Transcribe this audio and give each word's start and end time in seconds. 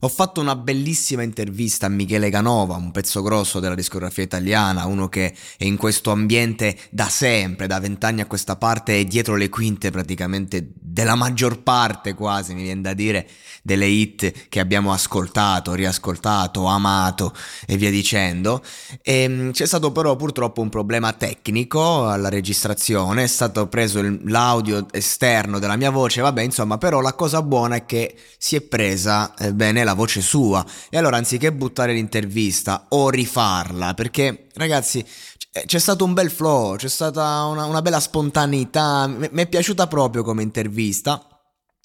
Ho 0.00 0.08
fatto 0.08 0.42
una 0.42 0.56
bellissima 0.56 1.22
intervista 1.22 1.86
a 1.86 1.88
Michele 1.88 2.28
Canova, 2.28 2.76
un 2.76 2.90
pezzo 2.90 3.22
grosso 3.22 3.60
della 3.60 3.74
discografia 3.74 4.22
italiana, 4.22 4.84
uno 4.84 5.08
che 5.08 5.34
è 5.56 5.64
in 5.64 5.78
questo 5.78 6.10
ambiente 6.10 6.76
da 6.90 7.08
sempre, 7.08 7.66
da 7.66 7.80
vent'anni 7.80 8.20
a 8.20 8.26
questa 8.26 8.56
parte 8.56 8.98
e 8.98 9.06
dietro 9.06 9.36
le 9.36 9.48
quinte 9.48 9.90
praticamente 9.90 10.70
della 10.74 11.14
maggior 11.14 11.62
parte 11.62 12.12
quasi, 12.12 12.52
mi 12.52 12.64
viene 12.64 12.82
da 12.82 12.92
dire, 12.92 13.26
delle 13.62 13.86
hit 13.86 14.48
che 14.50 14.60
abbiamo 14.60 14.92
ascoltato, 14.92 15.72
riascoltato, 15.72 16.66
amato 16.66 17.34
e 17.66 17.78
via 17.78 17.90
dicendo. 17.90 18.62
E, 19.00 19.22
ehm, 19.22 19.52
c'è 19.52 19.66
stato 19.66 19.92
però 19.92 20.14
purtroppo 20.16 20.60
un 20.60 20.68
problema 20.68 21.14
tecnico 21.14 22.06
alla 22.06 22.28
registrazione, 22.28 23.22
è 23.22 23.26
stato 23.26 23.66
preso 23.66 24.02
l'audio 24.24 24.86
esterno 24.90 25.58
della 25.58 25.76
mia 25.76 25.90
voce, 25.90 26.20
vabbè 26.20 26.42
insomma, 26.42 26.76
però 26.76 27.00
la 27.00 27.14
cosa 27.14 27.40
buona 27.40 27.76
è 27.76 27.86
che 27.86 28.14
si 28.36 28.56
è 28.56 28.60
presa 28.60 29.34
eh, 29.36 29.54
bene 29.54 29.84
la 29.86 29.94
voce 29.94 30.20
sua. 30.20 30.64
E 30.90 30.98
allora 30.98 31.16
anziché 31.16 31.52
buttare 31.52 31.94
l'intervista 31.94 32.86
o 32.90 33.08
rifarla, 33.08 33.94
perché 33.94 34.48
ragazzi 34.54 35.04
c'è 35.64 35.78
stato 35.78 36.04
un 36.04 36.12
bel 36.12 36.30
flow, 36.30 36.76
c'è 36.76 36.88
stata 36.88 37.44
una, 37.44 37.64
una 37.64 37.80
bella 37.80 38.00
spontaneità, 38.00 39.06
mi 39.06 39.28
è 39.32 39.46
piaciuta 39.48 39.86
proprio 39.86 40.22
come 40.22 40.42
intervista. 40.42 41.26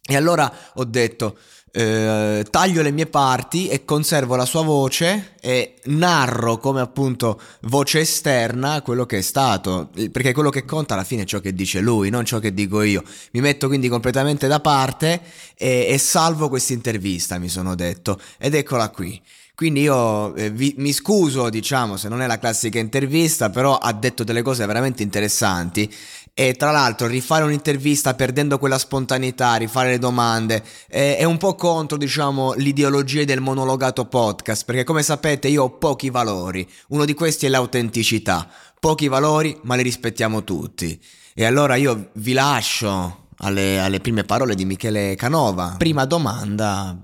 E 0.03 0.15
allora 0.15 0.51
ho 0.73 0.83
detto, 0.83 1.37
eh, 1.71 2.45
taglio 2.49 2.81
le 2.81 2.91
mie 2.91 3.05
parti 3.05 3.67
e 3.67 3.85
conservo 3.85 4.35
la 4.35 4.45
sua 4.45 4.63
voce 4.63 5.33
e 5.39 5.75
narro 5.85 6.57
come 6.57 6.81
appunto 6.81 7.39
voce 7.61 7.99
esterna 7.99 8.81
quello 8.81 9.05
che 9.05 9.19
è 9.19 9.21
stato, 9.21 9.89
perché 10.11 10.33
quello 10.33 10.49
che 10.49 10.65
conta 10.65 10.93
alla 10.93 11.03
fine 11.03 11.23
è 11.23 11.25
ciò 11.25 11.39
che 11.39 11.53
dice 11.53 11.79
lui, 11.79 12.09
non 12.09 12.25
ciò 12.25 12.39
che 12.39 12.53
dico 12.53 12.81
io. 12.81 13.03
Mi 13.31 13.41
metto 13.41 13.67
quindi 13.67 13.87
completamente 13.87 14.47
da 14.47 14.59
parte 14.59 15.21
e, 15.55 15.87
e 15.89 15.97
salvo 15.97 16.49
questa 16.49 16.73
intervista, 16.73 17.39
mi 17.39 17.49
sono 17.49 17.75
detto, 17.75 18.19
ed 18.37 18.53
eccola 18.53 18.89
qui. 18.89 19.21
Quindi 19.61 19.81
io 19.81 20.33
eh, 20.35 20.49
vi, 20.49 20.73
mi 20.77 20.91
scuso, 20.91 21.49
diciamo, 21.49 21.95
se 21.95 22.09
non 22.09 22.21
è 22.23 22.25
la 22.25 22.39
classica 22.39 22.79
intervista, 22.79 23.51
però 23.51 23.77
ha 23.77 23.93
detto 23.93 24.23
delle 24.23 24.41
cose 24.41 24.65
veramente 24.65 25.03
interessanti 25.03 25.87
e 26.33 26.53
tra 26.53 26.71
l'altro 26.71 27.07
rifare 27.07 27.43
un'intervista 27.43 28.13
perdendo 28.13 28.57
quella 28.57 28.77
spontaneità, 28.77 29.55
rifare 29.55 29.89
le 29.89 29.99
domande, 29.99 30.63
è, 30.87 31.17
è 31.17 31.23
un 31.23 31.37
po' 31.37 31.55
contro, 31.55 31.97
diciamo, 31.97 32.53
l'ideologia 32.53 33.23
del 33.25 33.41
monologato 33.41 34.05
podcast, 34.05 34.65
perché 34.65 34.83
come 34.83 35.03
sapete 35.03 35.47
io 35.49 35.63
ho 35.63 35.77
pochi 35.77 36.09
valori, 36.09 36.67
uno 36.89 37.05
di 37.05 37.13
questi 37.13 37.45
è 37.45 37.49
l'autenticità, 37.49 38.49
pochi 38.79 39.07
valori 39.07 39.59
ma 39.63 39.75
li 39.75 39.83
rispettiamo 39.83 40.43
tutti. 40.43 40.99
E 41.33 41.45
allora 41.45 41.75
io 41.75 42.09
vi 42.13 42.33
lascio 42.33 43.27
alle, 43.37 43.79
alle 43.79 43.99
prime 43.99 44.23
parole 44.23 44.55
di 44.55 44.65
Michele 44.65 45.15
Canova. 45.15 45.75
Prima 45.77 46.05
domanda, 46.05 46.97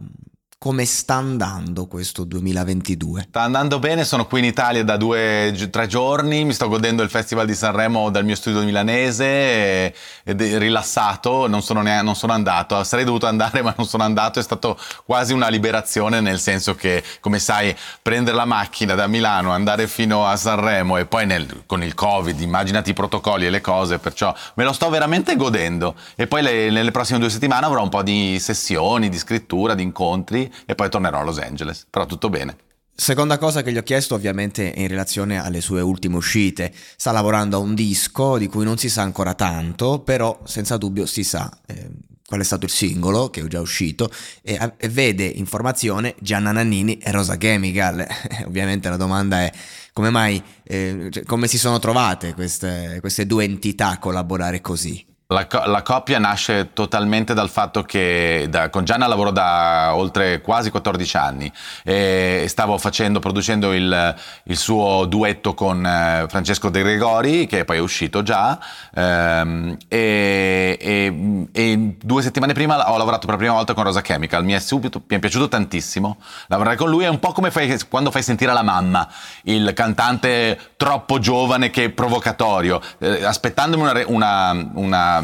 come 0.60 0.86
sta 0.86 1.14
andando 1.14 1.86
questo 1.86 2.24
2022? 2.24 3.28
Sta 3.30 3.42
andando 3.42 3.78
bene, 3.78 4.04
sono 4.04 4.26
qui 4.26 4.40
in 4.40 4.46
Italia 4.46 4.84
da 4.84 4.98
due 4.98 5.50
o 5.50 5.70
tre 5.70 5.86
giorni, 5.86 6.46
mi 6.46 6.54
sto 6.54 6.68
godendo 6.68 7.04
il 7.04 7.12
Festival 7.12 7.46
di 7.46 7.54
Sanremo 7.54 8.10
dal 8.10 8.26
mio 8.26 8.34
studio 8.34 8.64
milanese 8.64 9.94
ed 10.24 10.42
è 10.42 10.58
rilassato, 10.58 11.48
non 11.48 11.62
sono, 11.62 11.84
neanche, 11.84 12.04
non 12.04 12.16
sono 12.16 12.34
andato, 12.34 12.84
sarei 12.84 13.06
dovuto 13.06 13.28
andare 13.28 13.62
ma 13.64 13.76
non 13.78 13.86
sono 13.86 14.02
andato, 14.04 14.40
è 14.40 14.42
stato 14.42 14.80
quasi 15.06 15.32
una 15.32 15.48
liberazione 15.48 16.22
nel 16.22 16.40
senso 16.40 16.74
che, 16.74 17.04
come 17.20 17.38
sai, 17.38 17.76
prendere 18.02 18.36
la 18.36 18.46
macchina 18.46 18.96
da 18.96 19.06
Milano, 19.06 19.52
andare 19.52 19.88
fino 19.88 20.26
a 20.26 20.36
Sanremo 20.36 20.98
e 20.98 21.06
poi 21.06 21.28
nel, 21.28 21.66
con 21.68 21.84
il 21.84 21.94
Covid, 21.94 22.42
immaginati 22.42 22.90
i 22.90 22.94
protocolli 22.94 23.46
e 23.46 23.52
le 23.52 23.62
cose, 23.62 24.00
perciò 24.00 24.34
me 24.56 24.64
lo 24.64 24.74
sto 24.74 24.90
veramente 24.90 25.36
godendo 25.36 25.94
e 26.16 26.26
poi 26.26 26.42
le, 26.42 26.72
nelle 26.72 26.90
prossime 26.90 27.20
due 27.20 27.30
settimane 27.30 27.68
avrò 27.68 27.84
un 27.84 27.90
po' 27.90 28.02
di 28.02 28.40
sessioni, 28.40 29.08
di 29.08 29.20
scrittura, 29.20 29.76
di 29.76 29.84
incontri 29.84 30.46
e 30.66 30.76
poi 30.76 30.90
tornerò 30.90 31.20
a 31.20 31.24
Los 31.24 31.40
Angeles. 31.40 31.88
Però 31.90 32.06
tutto 32.06 32.30
bene. 32.30 32.56
Seconda 33.00 33.38
cosa 33.38 33.62
che 33.62 33.72
gli 33.72 33.78
ho 33.78 33.84
chiesto 33.84 34.16
ovviamente 34.16 34.74
in 34.76 34.88
relazione 34.88 35.40
alle 35.40 35.62
sue 35.62 35.82
ultime 35.82 36.16
uscite. 36.16 36.74
Sta 36.96 37.12
lavorando 37.12 37.58
a 37.58 37.60
un 37.60 37.76
disco 37.76 38.40
di 38.40 38.48
cui 38.48 38.64
non 38.64 38.80
si 38.80 38.90
sa 38.90 39.04
ancora 39.04 39.36
tanto, 39.36 40.00
però 40.00 40.40
senza 40.46 40.78
dubbio 40.78 41.06
si 41.06 41.24
sa 41.24 41.48
eh, 41.68 41.90
qual 42.26 42.42
è 42.42 42.44
stato 42.44 42.66
il 42.66 42.72
singolo 42.72 43.30
che 43.30 43.42
è 43.42 43.46
già 43.46 43.62
uscito 43.62 44.10
e, 44.42 44.74
e 44.78 44.90
vede 44.90 45.26
informazione 45.26 46.16
Gianna 46.20 46.52
Nannini 46.52 46.98
e 46.98 47.12
Rosa 47.12 47.38
Chemical. 47.38 48.04
ovviamente 48.48 48.90
la 48.90 48.98
domanda 48.98 49.42
è 49.42 49.52
come 49.94 50.10
mai, 50.10 50.42
eh, 50.64 51.10
cioè, 51.12 51.24
come 51.24 51.48
si 51.48 51.60
sono 51.60 51.78
trovate 51.78 52.34
queste, 52.34 52.98
queste 53.00 53.28
due 53.28 53.44
entità 53.44 53.90
a 53.90 54.00
collaborare 54.00 54.60
così? 54.60 55.06
La, 55.30 55.46
la, 55.66 55.82
coppia 55.82 56.20
nasce 56.20 56.72
totalmente 56.72 57.34
dal 57.34 57.50
fatto 57.50 57.82
che 57.84 58.48
da, 58.50 58.70
con 58.70 58.86
Gianna 58.86 59.08
lavoro 59.08 59.32
da 59.32 59.94
oltre 59.94 60.40
quasi 60.40 60.70
14 60.72 61.18
anni 61.18 61.52
e 61.84 62.46
stavo 62.48 62.78
facendo, 62.78 63.20
producendo 63.20 63.74
il, 63.74 64.16
il 64.44 64.56
suo 64.56 65.04
duetto 65.04 65.54
con 65.54 65.86
eh, 65.86 66.28
Francesco 66.30 66.70
De 66.70 66.82
Gregori 66.82 67.46
che 67.46 67.66
poi 67.66 67.76
è 67.76 67.82
uscito 67.82 68.24
già 68.24 68.58
ehm, 68.96 69.76
e, 69.90 70.78
e, 70.80 71.48
e, 71.52 71.96
due 72.02 72.22
settimane 72.22 72.54
prima 72.54 72.90
ho 72.90 72.96
lavorato 72.96 73.26
per 73.26 73.32
la 73.32 73.42
prima 73.42 73.54
volta 73.54 73.74
con 73.74 73.84
Rosa 73.84 74.00
Chemical, 74.00 74.46
mi 74.46 74.54
è, 74.54 74.60
subito, 74.60 75.04
mi 75.06 75.18
è 75.18 75.20
piaciuto 75.20 75.50
tantissimo 75.50 76.22
lavorare 76.48 76.78
con 76.78 76.90
lui, 76.90 77.04
è 77.04 77.10
un 77.10 77.20
po' 77.20 77.34
come 77.34 77.52
fai, 77.52 77.78
quando 77.90 78.12
fai 78.12 78.24
sentire 78.24 78.54
la 78.54 78.64
mamma, 78.64 79.06
il 79.44 79.74
cantante 79.74 80.58
troppo 80.78 81.20
giovane 81.20 81.70
che 81.70 81.90
provocatorio, 81.90 82.80
eh, 83.00 83.26
aspettandomi 83.26 83.84
una, 83.84 84.04
una, 84.06 84.70
una 84.76 85.17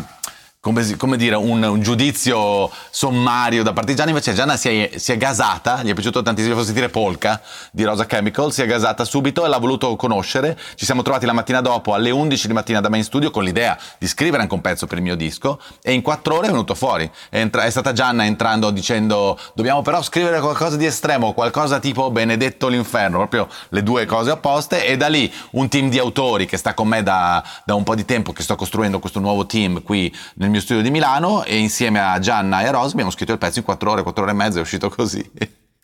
come, 0.63 0.95
come, 0.95 1.17
dire, 1.17 1.35
un, 1.35 1.61
un, 1.61 1.81
giudizio 1.81 2.71
sommario 2.89 3.63
da 3.63 3.73
partigiani, 3.73 4.11
invece 4.11 4.33
Gianna 4.33 4.55
si 4.55 4.69
è, 4.69 4.97
si 4.97 5.11
è, 5.11 5.17
gasata, 5.17 5.83
gli 5.83 5.89
è 5.89 5.93
piaciuto 5.93 6.21
tantissimo, 6.21 6.63
sentire 6.63 6.87
Polka 6.87 7.41
di 7.69 7.83
Rosa 7.83 8.05
Chemical, 8.05 8.53
si 8.53 8.61
è 8.61 8.65
gasata 8.65 9.03
subito 9.03 9.43
e 9.43 9.49
l'ha 9.49 9.57
voluto 9.57 9.93
conoscere, 9.97 10.57
ci 10.75 10.85
siamo 10.85 11.01
trovati 11.01 11.25
la 11.25 11.33
mattina 11.33 11.59
dopo 11.59 11.93
alle 11.93 12.11
11 12.11 12.47
di 12.47 12.53
mattina 12.53 12.79
da 12.79 12.87
me 12.87 12.95
in 12.95 13.03
studio 13.03 13.29
con 13.29 13.43
l'idea 13.43 13.77
di 13.97 14.07
scrivere 14.07 14.41
anche 14.41 14.53
un 14.53 14.61
pezzo 14.61 14.87
per 14.87 14.99
il 14.99 15.03
mio 15.03 15.17
disco 15.17 15.59
e 15.81 15.91
in 15.91 16.01
quattro 16.01 16.35
ore 16.37 16.47
è 16.47 16.51
venuto 16.51 16.75
fuori, 16.75 17.11
è, 17.27 17.39
entra- 17.39 17.63
è 17.63 17.69
stata 17.69 17.91
Gianna 17.91 18.23
entrando 18.23 18.71
dicendo 18.71 19.37
dobbiamo 19.55 19.81
però 19.81 20.01
scrivere 20.01 20.39
qualcosa 20.39 20.77
di 20.77 20.85
estremo, 20.85 21.33
qualcosa 21.33 21.79
tipo 21.79 22.09
Benedetto 22.09 22.69
l'inferno, 22.69 23.17
proprio 23.17 23.49
le 23.67 23.83
due 23.83 24.05
cose 24.05 24.31
opposte. 24.31 24.85
E 24.85 24.95
da 24.95 25.09
lì 25.09 25.29
un 25.51 25.67
team 25.67 25.89
di 25.89 25.99
autori 25.99 26.45
che 26.45 26.55
sta 26.55 26.73
con 26.73 26.87
me 26.87 27.03
da, 27.03 27.43
da 27.65 27.75
un 27.75 27.83
po' 27.83 27.95
di 27.95 28.05
tempo, 28.05 28.31
che 28.31 28.43
sto 28.43 28.55
costruendo 28.55 28.99
questo 28.99 29.19
nuovo 29.19 29.45
team 29.45 29.81
qui 29.83 30.09
nel 30.35 30.51
mio 30.53 30.61
studio 30.61 30.83
di 30.83 30.91
Milano 30.91 31.43
e 31.43 31.57
insieme 31.57 31.99
a 31.99 32.19
Gianna 32.19 32.61
e 32.61 32.67
a 32.67 32.71
Rose 32.71 32.91
abbiamo 32.91 33.09
scritto 33.09 33.31
il 33.31 33.39
pezzo 33.39 33.57
in 33.57 33.65
4 33.65 33.89
ore, 33.89 34.03
4 34.03 34.21
ore 34.21 34.31
e 34.31 34.35
mezza, 34.35 34.59
è 34.59 34.61
uscito 34.61 34.87
così. 34.87 35.31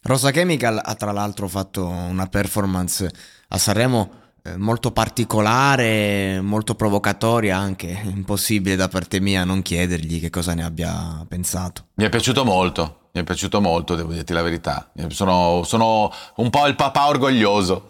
Rosa 0.04 0.30
Chemical 0.30 0.80
ha 0.84 0.94
tra 0.94 1.12
l'altro 1.12 1.48
fatto 1.48 1.88
una 1.88 2.28
performance 2.28 3.12
a 3.48 3.58
Sanremo 3.58 4.12
molto 4.58 4.92
particolare, 4.92 6.40
molto 6.42 6.76
provocatoria 6.76 7.58
anche, 7.58 7.88
impossibile 8.06 8.76
da 8.76 8.88
parte 8.88 9.20
mia 9.20 9.44
non 9.44 9.62
chiedergli 9.62 10.20
che 10.20 10.30
cosa 10.30 10.54
ne 10.54 10.64
abbia 10.64 11.26
pensato. 11.28 11.88
Mi 11.96 12.06
è 12.06 12.10
piaciuto 12.10 12.46
molto, 12.46 13.10
mi 13.12 13.22
è 13.22 13.24
piaciuto 13.24 13.60
molto, 13.62 13.96
devo 13.96 14.12
dirti 14.14 14.34
la 14.34 14.42
verità. 14.42 14.92
Sono, 15.08 15.64
sono 15.64 16.12
un 16.36 16.50
po' 16.50 16.68
il 16.68 16.76
papà 16.76 17.08
orgoglioso. 17.08 17.88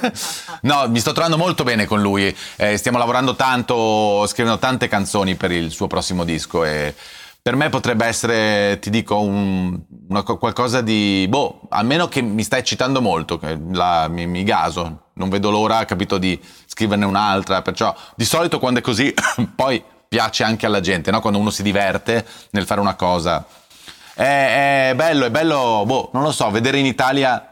no, 0.62 0.88
mi 0.88 0.98
sto 0.98 1.12
trovando 1.12 1.36
molto 1.36 1.64
bene 1.64 1.86
con 1.86 2.00
lui. 2.00 2.34
Eh, 2.56 2.76
stiamo 2.76 2.98
lavorando 2.98 3.34
tanto, 3.34 4.26
scrivendo 4.26 4.58
tante 4.58 4.88
canzoni 4.88 5.36
per 5.36 5.52
il 5.52 5.70
suo 5.70 5.86
prossimo 5.86 6.24
disco 6.24 6.64
e 6.64 6.94
per 7.42 7.56
me 7.56 7.68
potrebbe 7.70 8.06
essere, 8.06 8.78
ti 8.78 8.88
dico, 8.88 9.20
un, 9.20 9.76
una, 10.08 10.22
qualcosa 10.22 10.80
di, 10.80 11.26
boh, 11.28 11.62
almeno 11.70 12.06
che 12.06 12.22
mi 12.22 12.44
sta 12.44 12.56
eccitando 12.56 13.00
molto, 13.00 13.40
la, 13.72 14.06
mi, 14.06 14.28
mi, 14.28 14.44
gaso, 14.44 15.01
non 15.14 15.28
vedo 15.28 15.50
l'ora, 15.50 15.84
capito, 15.84 16.18
di 16.18 16.40
scriverne 16.66 17.04
un'altra, 17.04 17.62
perciò 17.62 17.94
di 18.14 18.24
solito 18.24 18.58
quando 18.58 18.80
è 18.80 18.82
così 18.82 19.12
poi 19.54 19.82
piace 20.08 20.44
anche 20.44 20.66
alla 20.66 20.80
gente, 20.80 21.10
no? 21.10 21.20
quando 21.20 21.38
uno 21.38 21.50
si 21.50 21.62
diverte 21.62 22.26
nel 22.50 22.66
fare 22.66 22.80
una 22.80 22.94
cosa. 22.94 23.46
È, 24.14 24.90
è 24.90 24.94
bello, 24.94 25.24
è 25.24 25.30
bello, 25.30 25.84
boh, 25.86 26.10
non 26.12 26.22
lo 26.22 26.32
so, 26.32 26.50
vedere 26.50 26.78
in 26.78 26.86
Italia 26.86 27.46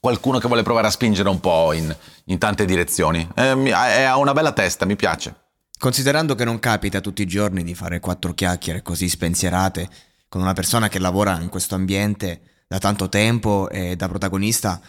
qualcuno 0.00 0.38
che 0.38 0.46
vuole 0.46 0.62
provare 0.62 0.86
a 0.86 0.90
spingere 0.90 1.28
un 1.28 1.40
po' 1.40 1.72
in, 1.72 1.94
in 2.24 2.38
tante 2.38 2.64
direzioni. 2.64 3.28
Ha 3.34 4.16
una 4.16 4.32
bella 4.32 4.52
testa, 4.52 4.86
mi 4.86 4.96
piace. 4.96 5.34
Considerando 5.78 6.34
che 6.34 6.44
non 6.44 6.58
capita 6.58 7.00
tutti 7.00 7.22
i 7.22 7.26
giorni 7.26 7.62
di 7.62 7.74
fare 7.74 8.00
quattro 8.00 8.34
chiacchiere 8.34 8.82
così 8.82 9.08
spensierate 9.08 9.88
con 10.28 10.40
una 10.40 10.52
persona 10.52 10.88
che 10.88 10.98
lavora 10.98 11.38
in 11.40 11.48
questo 11.48 11.76
ambiente 11.76 12.40
da 12.66 12.78
tanto 12.78 13.08
tempo 13.08 13.68
e 13.70 13.96
da 13.96 14.08
protagonista, 14.08 14.80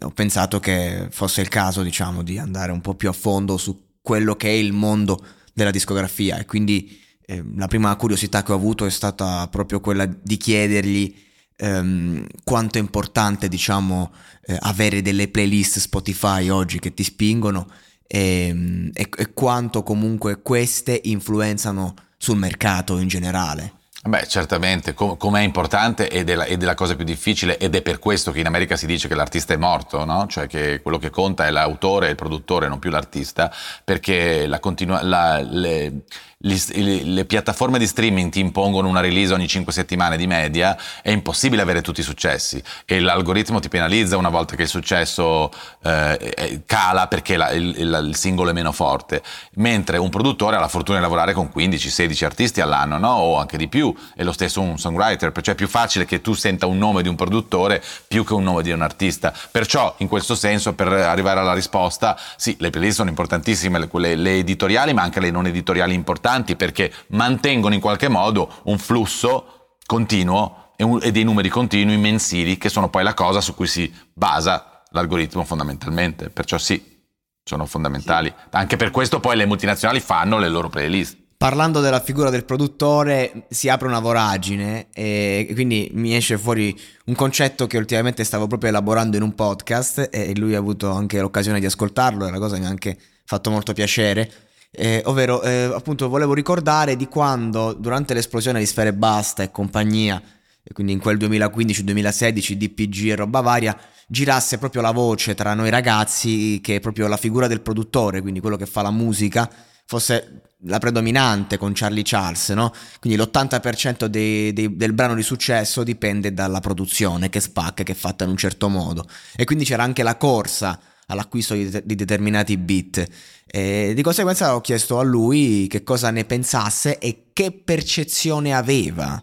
ho 0.00 0.10
pensato 0.10 0.60
che 0.60 1.08
fosse 1.10 1.40
il 1.40 1.48
caso, 1.48 1.82
diciamo, 1.82 2.22
di 2.22 2.38
andare 2.38 2.72
un 2.72 2.80
po' 2.80 2.94
più 2.94 3.08
a 3.08 3.12
fondo 3.12 3.56
su 3.56 3.88
quello 4.02 4.34
che 4.36 4.48
è 4.48 4.52
il 4.52 4.72
mondo 4.72 5.24
della 5.52 5.70
discografia 5.70 6.38
e 6.38 6.44
quindi 6.46 6.98
eh, 7.26 7.44
la 7.56 7.68
prima 7.68 7.94
curiosità 7.96 8.42
che 8.42 8.52
ho 8.52 8.56
avuto 8.56 8.86
è 8.86 8.90
stata 8.90 9.46
proprio 9.48 9.80
quella 9.80 10.06
di 10.06 10.36
chiedergli 10.36 11.14
ehm, 11.56 12.26
quanto 12.42 12.78
è 12.78 12.80
importante, 12.80 13.48
diciamo, 13.48 14.12
eh, 14.42 14.56
avere 14.60 15.02
delle 15.02 15.28
playlist 15.28 15.78
Spotify 15.78 16.48
oggi 16.48 16.78
che 16.78 16.94
ti 16.94 17.04
spingono 17.04 17.68
e, 18.06 18.46
ehm, 18.48 18.90
e, 18.92 19.08
e 19.16 19.32
quanto 19.32 19.82
comunque 19.82 20.42
queste 20.42 21.00
influenzano 21.04 21.94
sul 22.16 22.38
mercato 22.38 22.98
in 22.98 23.08
generale. 23.08 23.74
Beh, 24.02 24.26
certamente, 24.26 24.94
com- 24.94 25.18
com'è 25.18 25.42
importante 25.42 26.08
ed 26.08 26.30
è, 26.30 26.34
la, 26.34 26.44
ed 26.44 26.62
è, 26.62 26.64
la, 26.64 26.74
cosa 26.74 26.96
più 26.96 27.04
difficile 27.04 27.58
ed 27.58 27.74
è 27.74 27.82
per 27.82 27.98
questo 27.98 28.32
che 28.32 28.40
in 28.40 28.46
America 28.46 28.74
si 28.74 28.86
dice 28.86 29.08
che 29.08 29.14
l'artista 29.14 29.52
è 29.52 29.58
morto, 29.58 30.06
no? 30.06 30.26
Cioè 30.26 30.46
che 30.46 30.80
quello 30.80 30.96
che 30.96 31.10
conta 31.10 31.46
è 31.46 31.50
l'autore 31.50 32.08
il 32.08 32.14
produttore, 32.14 32.66
non 32.66 32.78
più 32.78 32.88
l'artista, 32.88 33.52
perché 33.84 34.46
la 34.46 34.58
continua- 34.58 35.02
la, 35.02 35.40
le, 35.42 36.04
le, 36.42 37.24
piattaforme 37.26 37.78
di 37.78 37.86
streaming 37.86 38.30
ti 38.30 38.40
impongono 38.40 38.88
una 38.88 39.00
release 39.00 39.34
ogni 39.34 39.46
5 39.46 39.72
settimane 39.72 40.16
di 40.16 40.26
media, 40.26 40.76
è 41.02 41.10
impossibile 41.10 41.60
avere 41.60 41.82
tutti 41.82 42.00
i 42.00 42.02
successi 42.02 42.62
e 42.86 43.00
l'algoritmo 43.00 43.60
ti 43.60 43.68
penalizza 43.68 44.16
una 44.16 44.30
volta 44.30 44.56
che 44.56 44.62
il 44.62 44.68
successo 44.68 45.50
eh, 45.82 46.62
cala 46.64 47.08
perché 47.08 47.36
la, 47.36 47.50
il, 47.50 47.76
il, 47.76 48.16
singolo 48.16 48.50
è 48.50 48.52
meno 48.54 48.72
forte, 48.72 49.22
mentre 49.54 49.98
un 49.98 50.08
produttore 50.08 50.56
ha 50.56 50.60
la 50.60 50.68
fortuna 50.68 50.96
di 50.96 51.02
lavorare 51.02 51.34
con 51.34 51.50
15-16 51.54 52.24
artisti 52.24 52.60
all'anno, 52.62 52.96
no? 52.96 53.10
o 53.10 53.38
anche 53.38 53.58
di 53.58 53.68
più, 53.68 53.94
e 54.16 54.24
lo 54.24 54.32
stesso 54.32 54.62
un 54.62 54.78
songwriter, 54.78 55.32
perciò 55.32 55.52
è 55.52 55.56
più 55.56 55.68
facile 55.68 56.06
che 56.06 56.22
tu 56.22 56.32
senta 56.32 56.64
un 56.64 56.78
nome 56.78 57.02
di 57.02 57.08
un 57.08 57.16
produttore 57.16 57.82
più 58.08 58.24
che 58.24 58.32
un 58.32 58.44
nome 58.44 58.62
di 58.62 58.70
un 58.70 58.80
artista. 58.80 59.34
Perciò, 59.50 59.94
in 59.98 60.08
questo 60.08 60.34
senso, 60.34 60.72
per 60.72 60.88
arrivare 60.88 61.40
alla 61.40 61.54
risposta, 61.54 62.18
sì, 62.36 62.56
le 62.58 62.70
playlist 62.70 62.96
sono 62.96 63.10
importantissime, 63.10 63.88
quelle 63.88 64.14
le 64.14 64.38
editoriali, 64.38 64.94
ma 64.94 65.02
anche 65.02 65.20
le 65.20 65.30
non 65.30 65.46
editoriali 65.46 65.94
importanti 65.94 66.28
importanti 66.30 66.56
perché 66.56 66.92
mantengono 67.08 67.74
in 67.74 67.80
qualche 67.80 68.08
modo 68.08 68.60
un 68.64 68.78
flusso 68.78 69.76
continuo 69.84 70.72
e, 70.76 71.10
dei 71.10 71.24
numeri 71.24 71.48
continui 71.48 71.96
mensili 71.96 72.56
che 72.56 72.68
sono 72.68 72.88
poi 72.88 73.02
la 73.02 73.14
cosa 73.14 73.40
su 73.40 73.54
cui 73.54 73.66
si 73.66 73.92
basa 74.12 74.82
l'algoritmo 74.90 75.44
fondamentalmente. 75.44 76.30
Perciò 76.30 76.58
sì, 76.58 77.02
sono 77.42 77.66
fondamentali. 77.66 78.32
Anche 78.50 78.76
per 78.76 78.90
questo 78.90 79.20
poi 79.20 79.36
le 79.36 79.46
multinazionali 79.46 80.00
fanno 80.00 80.38
le 80.38 80.48
loro 80.48 80.68
playlist. 80.68 81.18
Parlando 81.36 81.80
della 81.80 82.00
figura 82.00 82.28
del 82.28 82.44
produttore, 82.44 83.46
si 83.48 83.70
apre 83.70 83.88
una 83.88 83.98
voragine 83.98 84.88
e 84.92 85.48
quindi 85.54 85.90
mi 85.94 86.14
esce 86.14 86.36
fuori 86.36 86.78
un 87.06 87.14
concetto 87.14 87.66
che 87.66 87.78
ultimamente 87.78 88.24
stavo 88.24 88.46
proprio 88.46 88.68
elaborando 88.68 89.16
in 89.16 89.22
un 89.22 89.34
podcast 89.34 90.10
e 90.12 90.36
lui 90.36 90.54
ha 90.54 90.58
avuto 90.58 90.90
anche 90.90 91.18
l'occasione 91.18 91.58
di 91.58 91.64
ascoltarlo 91.64 92.26
e 92.26 92.30
la 92.30 92.38
cosa 92.38 92.58
mi 92.58 92.66
ha 92.66 92.68
anche 92.68 92.98
fatto 93.24 93.50
molto 93.50 93.72
piacere 93.72 94.30
eh, 94.70 95.02
ovvero, 95.06 95.42
eh, 95.42 95.70
appunto, 95.74 96.08
volevo 96.08 96.32
ricordare 96.32 96.96
di 96.96 97.06
quando 97.06 97.72
durante 97.72 98.14
l'esplosione 98.14 98.58
di 98.58 98.66
Sfere 98.66 98.92
Basta 98.92 99.42
e 99.42 99.50
compagnia, 99.50 100.22
e 100.62 100.72
quindi 100.72 100.92
in 100.92 101.00
quel 101.00 101.16
2015-2016, 101.18 102.52
DPG 102.52 103.08
e 103.08 103.16
roba 103.16 103.40
varia, 103.40 103.76
girasse 104.06 104.58
proprio 104.58 104.82
la 104.82 104.92
voce 104.92 105.34
tra 105.34 105.54
noi 105.54 105.70
ragazzi 105.70 106.60
che 106.62 106.80
proprio 106.80 107.08
la 107.08 107.16
figura 107.16 107.46
del 107.46 107.60
produttore, 107.60 108.20
quindi 108.20 108.40
quello 108.40 108.56
che 108.56 108.66
fa 108.66 108.82
la 108.82 108.90
musica, 108.90 109.50
fosse 109.86 110.42
la 110.64 110.78
predominante 110.78 111.56
con 111.56 111.72
Charlie 111.74 112.02
Charles, 112.04 112.50
no? 112.50 112.72
Quindi 113.00 113.18
l'80% 113.18 114.04
dei, 114.04 114.52
dei, 114.52 114.76
del 114.76 114.92
brano 114.92 115.14
di 115.14 115.22
successo 115.22 115.82
dipende 115.82 116.34
dalla 116.34 116.60
produzione 116.60 117.30
che 117.30 117.40
spacca, 117.40 117.82
che 117.82 117.92
è 117.92 117.94
fatta 117.94 118.24
in 118.24 118.30
un 118.30 118.36
certo 118.36 118.68
modo. 118.68 119.06
E 119.34 119.44
quindi 119.44 119.64
c'era 119.64 119.82
anche 119.82 120.02
la 120.02 120.16
corsa 120.16 120.78
all'acquisto 121.10 121.54
di, 121.54 121.70
di 121.84 121.94
determinati 121.94 122.56
bit. 122.56 123.06
E 123.46 123.92
di 123.94 124.02
conseguenza 124.02 124.54
ho 124.54 124.60
chiesto 124.60 124.98
a 124.98 125.02
lui 125.02 125.66
che 125.68 125.82
cosa 125.82 126.10
ne 126.10 126.24
pensasse 126.24 126.98
e 126.98 127.26
che 127.32 127.52
percezione 127.52 128.54
aveva 128.54 129.22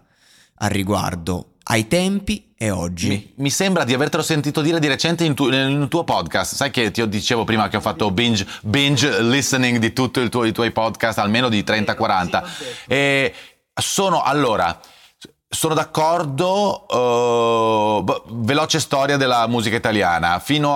al 0.60 0.69
riguardo 0.69 1.54
ai 1.63 1.88
tempi 1.88 2.54
e 2.57 2.69
oggi. 2.69 3.10
Mi, 3.10 3.34
mi, 3.36 3.50
sembra 3.50 3.84
di 3.84 3.94
avertelo 3.94 4.24
sentito 4.24 4.62
dire 4.62 4.80
di 4.80 4.88
recente 4.88 5.24
in 5.24 5.36
tu, 5.36 5.48
nel 5.48 5.88
tuo 5.89 6.04
podcast. 6.04 6.56
Sai 6.56 6.72
che 6.72 6.92
ti 6.92 7.07
dicevo 7.07 7.44
prima 7.44 7.68
che 7.68 7.78
ho 7.78 7.81
fatto 7.81 8.10
binge, 8.12 8.48
binge 8.63 9.22
listening 9.22 9.78
di 9.78 9.94
tutti 9.94 10.19
i 10.19 10.30
tuoi 10.30 10.72
podcast, 10.72 11.19
almeno 11.19 11.50
di 11.50 11.62
30-40. 11.62 12.44
E 12.88 13.33
sono 13.74 14.24
allora 14.24 14.80
sono 15.57 15.74
d'accordo, 15.74 16.86
uh, 16.88 18.44
veloce 18.44 18.80
storia 18.80 19.18
della 19.18 19.48
musica 19.48 19.75
italiana. 19.75 20.38
Fino 20.38 20.76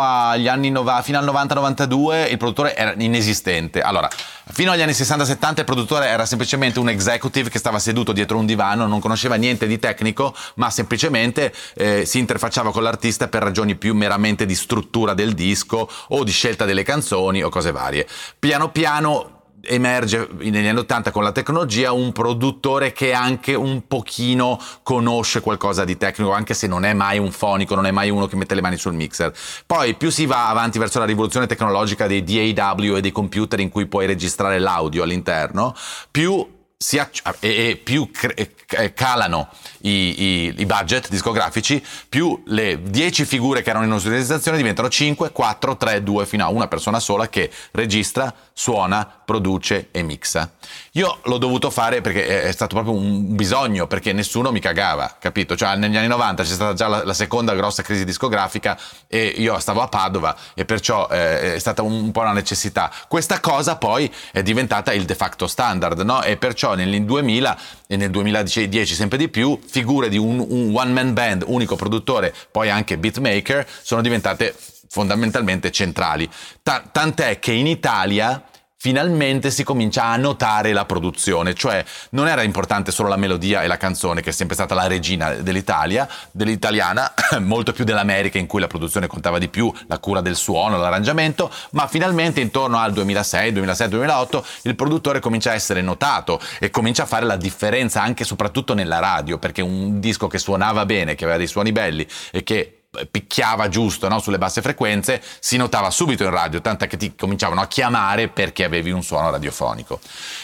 nova, 0.71 1.03
fino 1.03 1.19
al 1.19 1.25
90-92 1.25 2.31
il 2.31 2.37
produttore 2.37 2.75
era 2.75 2.95
inesistente. 2.97 3.83
Allora, 3.83 4.09
fino 4.51 4.71
agli 4.71 4.81
anni 4.81 4.93
60-70 4.93 5.59
il 5.59 5.65
produttore 5.65 6.07
era 6.07 6.25
semplicemente 6.25 6.79
un 6.79 6.89
executive 6.89 7.51
che 7.51 7.59
stava 7.59 7.77
seduto 7.77 8.11
dietro 8.11 8.39
un 8.39 8.47
divano, 8.47 8.87
non 8.87 8.99
conosceva 8.99 9.35
niente 9.35 9.67
di 9.67 9.77
tecnico, 9.77 10.33
ma 10.55 10.71
semplicemente 10.71 11.53
eh, 11.75 12.03
si 12.07 12.17
interfacciava 12.17 12.71
con 12.71 12.81
l'artista 12.81 13.27
per 13.27 13.43
ragioni 13.43 13.75
più 13.75 13.93
meramente 13.93 14.47
di 14.47 14.55
struttura 14.55 15.13
del 15.13 15.33
disco 15.33 15.87
o 16.07 16.23
di 16.23 16.31
scelta 16.31 16.65
delle 16.65 16.81
canzoni 16.81 17.43
o 17.43 17.49
cose 17.49 17.71
varie. 17.71 18.07
Piano 18.39 18.71
piano 18.71 19.40
emerge 19.63 20.27
negli 20.39 20.67
anni 20.67 20.79
80 20.79 21.11
con 21.11 21.23
la 21.23 21.31
tecnologia 21.31 21.91
un 21.91 22.11
produttore 22.11 22.91
che 22.91 23.13
anche 23.13 23.53
un 23.53 23.87
pochino 23.87 24.59
conosce 24.83 25.41
qualcosa 25.41 25.83
di 25.85 25.97
tecnico, 25.97 26.31
anche 26.31 26.53
se 26.53 26.67
non 26.67 26.85
è 26.85 26.93
mai 26.93 27.17
un 27.17 27.31
fonico, 27.31 27.75
non 27.75 27.85
è 27.85 27.91
mai 27.91 28.09
uno 28.09 28.27
che 28.27 28.35
mette 28.35 28.55
le 28.55 28.61
mani 28.61 28.77
sul 28.77 28.93
mixer. 28.93 29.33
Poi 29.65 29.95
più 29.95 30.09
si 30.09 30.25
va 30.25 30.49
avanti 30.49 30.79
verso 30.79 30.99
la 30.99 31.05
rivoluzione 31.05 31.47
tecnologica 31.47 32.07
dei 32.07 32.23
DAW 32.23 32.95
e 32.95 33.01
dei 33.01 33.11
computer 33.11 33.59
in 33.59 33.69
cui 33.69 33.85
puoi 33.85 34.05
registrare 34.05 34.59
l'audio 34.59 35.03
all'interno, 35.03 35.75
più 36.09 36.59
acc- 36.97 37.37
e, 37.39 37.69
e, 37.69 37.75
più 37.77 38.09
cre- 38.11 38.53
calano 38.93 39.49
i, 39.81 39.89
i, 39.89 40.53
i, 40.57 40.65
budget 40.65 41.09
discografici, 41.09 41.83
più 42.09 42.41
le 42.47 42.81
10 42.81 43.25
figure 43.25 43.61
che 43.61 43.69
erano 43.69 43.85
in 43.85 43.91
utilizzazione 43.91 44.57
diventano 44.57 44.89
5, 44.89 45.31
4, 45.31 45.77
3, 45.77 46.03
2, 46.03 46.25
fino 46.25 46.45
a 46.45 46.49
una 46.49 46.67
persona 46.67 46.99
sola 46.99 47.29
che 47.29 47.51
registra, 47.71 48.33
suona, 48.53 49.21
produce 49.25 49.89
e 49.91 50.03
mixa. 50.03 50.51
Io 50.93 51.19
l'ho 51.23 51.37
dovuto 51.37 51.69
fare 51.69 52.01
perché 52.01 52.43
è 52.43 52.51
stato 52.51 52.75
proprio 52.75 52.95
un 52.95 53.35
bisogno, 53.35 53.87
perché 53.87 54.13
nessuno 54.13 54.51
mi 54.51 54.59
cagava, 54.59 55.15
capito? 55.19 55.55
Cioè 55.55 55.75
negli 55.75 55.97
anni 55.97 56.07
90 56.07 56.43
c'è 56.43 56.49
stata 56.49 56.73
già 56.73 56.87
la, 56.87 57.03
la 57.03 57.13
seconda 57.13 57.53
grossa 57.53 57.81
crisi 57.81 58.05
discografica 58.05 58.77
e 59.07 59.25
io 59.25 59.57
stavo 59.59 59.81
a 59.81 59.87
Padova 59.87 60.35
e 60.53 60.65
perciò 60.65 61.07
eh, 61.09 61.55
è 61.55 61.59
stata 61.59 61.81
un, 61.81 61.93
un 61.93 62.11
po' 62.11 62.21
una 62.21 62.33
necessità. 62.33 62.91
Questa 63.07 63.39
cosa 63.39 63.77
poi 63.77 64.11
è 64.31 64.41
diventata 64.43 64.93
il 64.93 65.05
de 65.05 65.15
facto 65.15 65.47
standard, 65.47 66.01
no? 66.01 66.23
E 66.23 66.37
perciò 66.37 66.70
nel 66.75 67.03
2000 67.03 67.57
e 67.87 67.97
nel 67.97 68.09
2010 68.09 68.93
sempre 68.93 69.17
di 69.17 69.29
più, 69.29 69.59
figure 69.65 70.09
di 70.09 70.17
un, 70.17 70.45
un 70.47 70.71
one 70.75 70.91
man 70.91 71.13
band, 71.13 71.43
unico 71.47 71.75
produttore, 71.75 72.33
poi 72.51 72.69
anche 72.69 72.97
beatmaker, 72.97 73.67
sono 73.81 74.01
diventate 74.01 74.55
fondamentalmente 74.89 75.71
centrali. 75.71 76.29
Ta- 76.61 76.83
tant'è 76.91 77.39
che 77.39 77.51
in 77.51 77.67
Italia 77.67 78.43
finalmente 78.81 79.51
si 79.51 79.63
comincia 79.63 80.05
a 80.05 80.15
notare 80.15 80.73
la 80.73 80.85
produzione, 80.85 81.53
cioè 81.53 81.85
non 82.11 82.27
era 82.27 82.41
importante 82.41 82.91
solo 82.91 83.09
la 83.09 83.15
melodia 83.15 83.61
e 83.61 83.67
la 83.67 83.77
canzone, 83.77 84.21
che 84.21 84.31
è 84.31 84.33
sempre 84.33 84.55
stata 84.55 84.73
la 84.73 84.87
regina 84.87 85.35
dell'Italia, 85.35 86.09
dell'italiana, 86.31 87.13
molto 87.41 87.73
più 87.73 87.83
dell'America 87.83 88.39
in 88.39 88.47
cui 88.47 88.59
la 88.59 88.65
produzione 88.65 89.05
contava 89.05 89.37
di 89.37 89.49
più, 89.49 89.71
la 89.85 89.99
cura 89.99 90.19
del 90.21 90.35
suono, 90.35 90.77
l'arrangiamento, 90.77 91.51
ma 91.73 91.85
finalmente 91.85 92.41
intorno 92.41 92.79
al 92.79 92.91
2006, 92.91 93.51
2007, 93.51 93.91
2008 93.91 94.45
il 94.63 94.75
produttore 94.75 95.19
comincia 95.19 95.51
a 95.51 95.53
essere 95.53 95.83
notato 95.83 96.41
e 96.57 96.71
comincia 96.71 97.03
a 97.03 97.05
fare 97.05 97.27
la 97.27 97.35
differenza 97.35 98.01
anche 98.01 98.23
e 98.23 98.25
soprattutto 98.25 98.73
nella 98.73 98.97
radio, 98.97 99.37
perché 99.37 99.61
un 99.61 99.99
disco 99.99 100.25
che 100.25 100.39
suonava 100.39 100.87
bene, 100.87 101.13
che 101.13 101.25
aveva 101.25 101.37
dei 101.37 101.45
suoni 101.45 101.71
belli 101.71 102.07
e 102.31 102.41
che 102.41 102.80
picchiava 103.09 103.69
giusto 103.69 104.07
no? 104.07 104.19
sulle 104.19 104.37
basse 104.37 104.61
frequenze, 104.61 105.21
si 105.39 105.57
notava 105.57 105.89
subito 105.89 106.23
in 106.23 106.29
radio, 106.29 106.61
tant'è 106.61 106.87
che 106.87 106.97
ti 106.97 107.15
cominciavano 107.15 107.61
a 107.61 107.67
chiamare 107.67 108.27
perché 108.27 108.63
avevi 108.63 108.91
un 108.91 109.03
suono 109.03 109.29
radiofonico. 109.29 109.99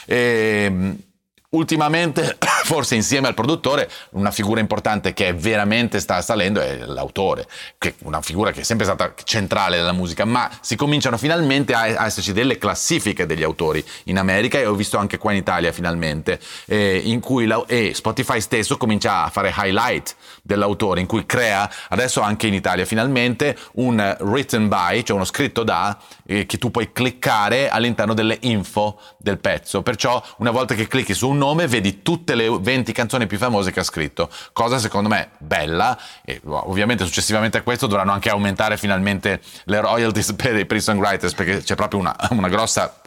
E, 0.05 0.63
ehm, 0.65 0.97
ultimamente 1.49 2.37
forse 2.63 2.95
insieme 2.95 3.27
al 3.27 3.33
produttore 3.33 3.89
una 4.11 4.31
figura 4.31 4.59
importante 4.59 5.13
che 5.13 5.31
veramente 5.33 5.99
sta 5.99 6.21
salendo 6.21 6.59
è 6.59 6.85
l'autore, 6.85 7.47
che 7.77 7.95
una 7.99 8.21
figura 8.21 8.51
che 8.51 8.61
è 8.61 8.63
sempre 8.63 8.85
stata 8.85 9.13
centrale 9.23 9.77
nella 9.77 9.93
musica, 9.93 10.25
ma 10.25 10.49
si 10.59 10.75
cominciano 10.75 11.17
finalmente 11.17 11.73
a, 11.73 12.05
esserci 12.05 12.33
delle 12.33 12.57
classifiche 12.57 13.25
degli 13.25 13.43
autori 13.43 13.83
in 14.05 14.17
America 14.17 14.57
e 14.57 14.65
ho 14.65 14.73
visto 14.73 14.97
anche 14.97 15.17
qua 15.17 15.31
in 15.31 15.37
Italia 15.37 15.71
finalmente, 15.71 16.39
eh, 16.65 17.01
in 17.05 17.21
cui 17.21 17.45
la, 17.45 17.63
e 17.67 17.93
Spotify 17.93 18.41
stesso 18.41 18.75
comincia 18.75 19.23
a 19.23 19.29
fare 19.29 19.53
highlight 19.55 20.15
dell'autore, 20.41 20.99
in 20.99 21.07
cui 21.07 21.25
crea 21.25 21.69
adesso 21.89 22.21
anche 22.21 22.47
in 22.47 22.53
Italia 22.53 22.85
finalmente 22.85 23.57
un 23.75 24.17
written 24.19 24.67
by, 24.67 25.03
cioè 25.03 25.15
uno 25.15 25.25
scritto 25.25 25.63
da, 25.63 25.97
eh, 26.25 26.45
che 26.45 26.57
tu 26.57 26.71
puoi 26.71 26.91
cliccare 26.91 27.69
all'interno 27.69 28.13
delle 28.13 28.37
info 28.41 28.99
del 29.17 29.37
pezzo, 29.39 29.81
perciò 29.81 30.21
una 30.37 30.51
volta 30.51 30.73
che 30.73 30.87
clicchi 30.87 31.13
su 31.13 31.29
un 31.29 31.36
nome 31.37 31.67
vedi 31.67 32.01
tutte 32.01 32.35
le 32.35 32.49
20 32.49 32.91
canzoni 32.91 33.27
più 33.27 33.37
famose 33.37 33.71
che 33.71 33.79
ha 33.79 33.83
scritto, 33.83 34.29
cosa 34.53 34.79
secondo 34.79 35.09
me 35.09 35.29
bella 35.37 35.97
e 36.23 36.41
ovviamente 36.43 37.05
successivamente 37.05 37.57
a 37.57 37.61
questo 37.61 37.87
dovranno 37.87 38.11
anche 38.11 38.29
aumentare 38.29 38.77
finalmente 38.77 39.41
le 39.65 39.79
royalties 39.79 40.33
per 40.33 40.55
per 40.65 40.77
i 40.77 40.81
songwriters 40.81 41.33
perché 41.33 41.63
c'è 41.63 41.75
proprio 41.75 41.99
una, 41.99 42.15
una 42.31 42.49
grossa 42.49 43.01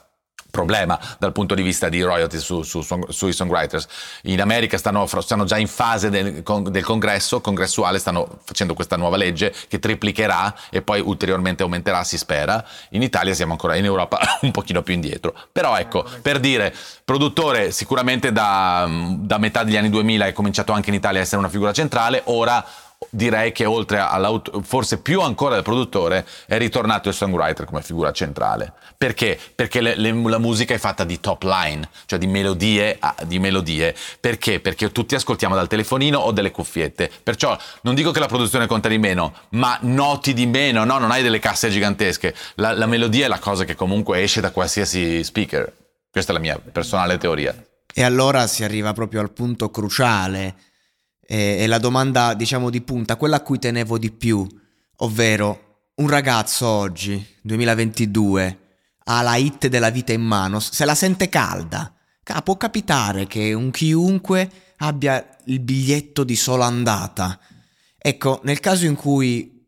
problema 0.51 0.99
dal 1.19 1.33
punto 1.33 1.55
di 1.55 1.63
vista 1.63 1.89
di 1.89 2.03
royalties 2.03 2.43
su, 2.43 2.63
su, 2.63 2.83
su, 2.83 3.01
sui 3.09 3.33
songwriters. 3.33 3.87
In 4.23 4.41
America 4.41 4.77
stanno, 4.77 5.07
stanno 5.07 5.45
già 5.45 5.59
in 5.59 5.69
fase 5.69 6.11
del, 6.11 6.43
del, 6.43 6.85
congresso 6.85 7.41
congressuale, 7.41 7.99
stanno 7.99 8.41
facendo 8.45 8.75
questa 8.75 8.97
nuova 8.97 9.17
legge 9.17 9.55
che 9.69 9.79
triplicherà 9.79 10.55
e 10.71 10.83
poi 10.83 11.01
ulteriormente 11.01 11.63
aumenterà, 11.63 12.05
si 12.05 12.19
spera. 12.19 12.65
In 12.91 13.03
Italia 13.03 13.35
siamo 13.35 13.53
ancora 13.53 13.77
in 13.77 13.85
Europa 13.85 14.19
un 14.43 14.51
pochino 14.51 14.83
più 14.83 14.95
indietro. 14.95 15.35
Però 15.53 15.77
ecco, 15.77 16.05
per 16.23 16.41
dire, 16.41 16.75
produttore 17.05 17.71
sicuramente 17.71 18.33
da, 18.33 18.89
da 19.19 19.39
metà 19.39 19.65
degli 19.65 19.77
anni 19.77 19.91
2000 19.91 20.27
è 20.27 20.33
cominciato 20.33 20.73
anche 20.73 20.91
in 20.91 20.97
Italia 20.97 21.21
a 21.21 21.23
essere 21.23 21.39
una 21.39 21.49
figura 21.49 21.73
centrale, 21.73 22.23
ora 22.25 22.65
direi 23.11 23.53
che 23.53 23.65
oltre 23.67 23.99
all'autore, 23.99 24.63
forse 24.63 24.99
più 24.99 25.21
ancora 25.21 25.55
del 25.55 25.63
produttore, 25.63 26.27
è 26.47 26.57
ritornato 26.57 27.09
il 27.09 27.15
songwriter 27.15 27.67
come 27.67 27.83
figura 27.83 28.13
centrale. 28.13 28.73
Perché? 28.97 29.39
Perché 29.55 29.81
le, 29.81 29.97
le, 29.97 30.13
la 30.13 30.39
musica 30.39 30.75
è 30.75 30.79
fatta 30.79 31.05
di 31.05 31.21
top 31.21 31.43
line, 31.43 31.89
cioè 32.07 32.19
di 32.19 32.27
melodie, 32.27 32.99
di 33.25 33.39
melodie. 33.39 33.95
Perché? 34.19 34.61
Perché 34.61 34.93
tutti 34.93 35.15
ascoltiamo 35.15 35.55
dal 35.55 35.69
telefonino 35.69 36.19
o 36.19 36.33
delle 36.33 36.51
cuffiette. 36.51 37.11
Perciò 37.23 37.57
non 37.83 37.95
dico 37.95 38.11
che 38.11 38.21
la 38.21 38.27
produzione 38.27 38.67
conta 38.67 38.89
di 38.89 38.99
meno, 38.99 39.35
ma 39.51 39.79
noti 39.83 40.33
di 40.33 40.47
meno, 40.47 40.85
no? 40.85 40.99
Non 40.99 41.11
hai 41.11 41.23
delle 41.23 41.39
casse 41.39 41.71
gigantesche. 41.71 42.35
La, 42.57 42.73
la 42.73 42.87
melodia 42.87 43.27
è 43.27 43.29
la 43.29 43.39
cosa 43.39 43.65
che 43.65 43.75
comunque 43.75 44.23
esce 44.23 44.41
da 44.41 44.51
qualsiasi 44.51 45.25
speaker. 45.25 45.73
Questa 46.11 46.33
è 46.33 46.35
la 46.35 46.41
mia 46.41 46.59
personale 46.59 47.19
teoria. 47.19 47.55
E 47.93 48.03
allora 48.03 48.47
si 48.47 48.63
arriva 48.63 48.93
proprio 48.93 49.21
al 49.21 49.33
punto 49.33 49.71
cruciale 49.71 50.55
è 51.31 51.65
la 51.69 51.79
domanda, 51.79 52.35
diciamo, 52.35 52.71
di 52.71 52.81
punta, 52.81 53.15
quella 53.15 53.37
a 53.37 53.43
cui 53.43 53.61
tenevo 53.61 53.99
di 53.99 54.11
più, 54.11 54.45
ovvero 54.97 55.91
un 55.95 56.09
ragazzo 56.09 56.67
oggi, 56.67 57.25
2022, 57.43 58.59
ha 59.05 59.23
la 59.23 59.37
hit 59.37 59.69
della 59.69 59.91
vita 59.91 60.13
in 60.13 60.23
mano, 60.23 60.59
se 60.59 60.85
la 60.85 60.97
sente 60.97 61.29
calda. 61.29 61.95
Può 62.43 62.57
capitare 62.57 63.29
che 63.29 63.53
un 63.53 63.71
chiunque 63.71 64.51
abbia 64.79 65.37
il 65.45 65.61
biglietto 65.61 66.25
di 66.25 66.35
sola 66.35 66.67
andata. 66.67 67.39
Ecco, 67.97 68.41
nel 68.43 68.59
caso 68.59 68.87
in 68.87 68.97
cui 68.97 69.67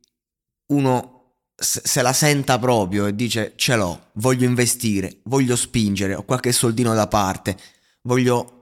uno 0.67 1.11
se 1.55 2.03
la 2.03 2.13
senta 2.13 2.59
proprio 2.59 3.07
e 3.07 3.15
dice 3.15 3.53
ce 3.55 3.77
l'ho, 3.77 4.09
voglio 4.15 4.47
investire, 4.47 5.19
voglio 5.25 5.55
spingere, 5.55 6.15
ho 6.15 6.25
qualche 6.25 6.51
soldino 6.51 6.93
da 6.93 7.07
parte, 7.07 7.57
voglio 8.03 8.62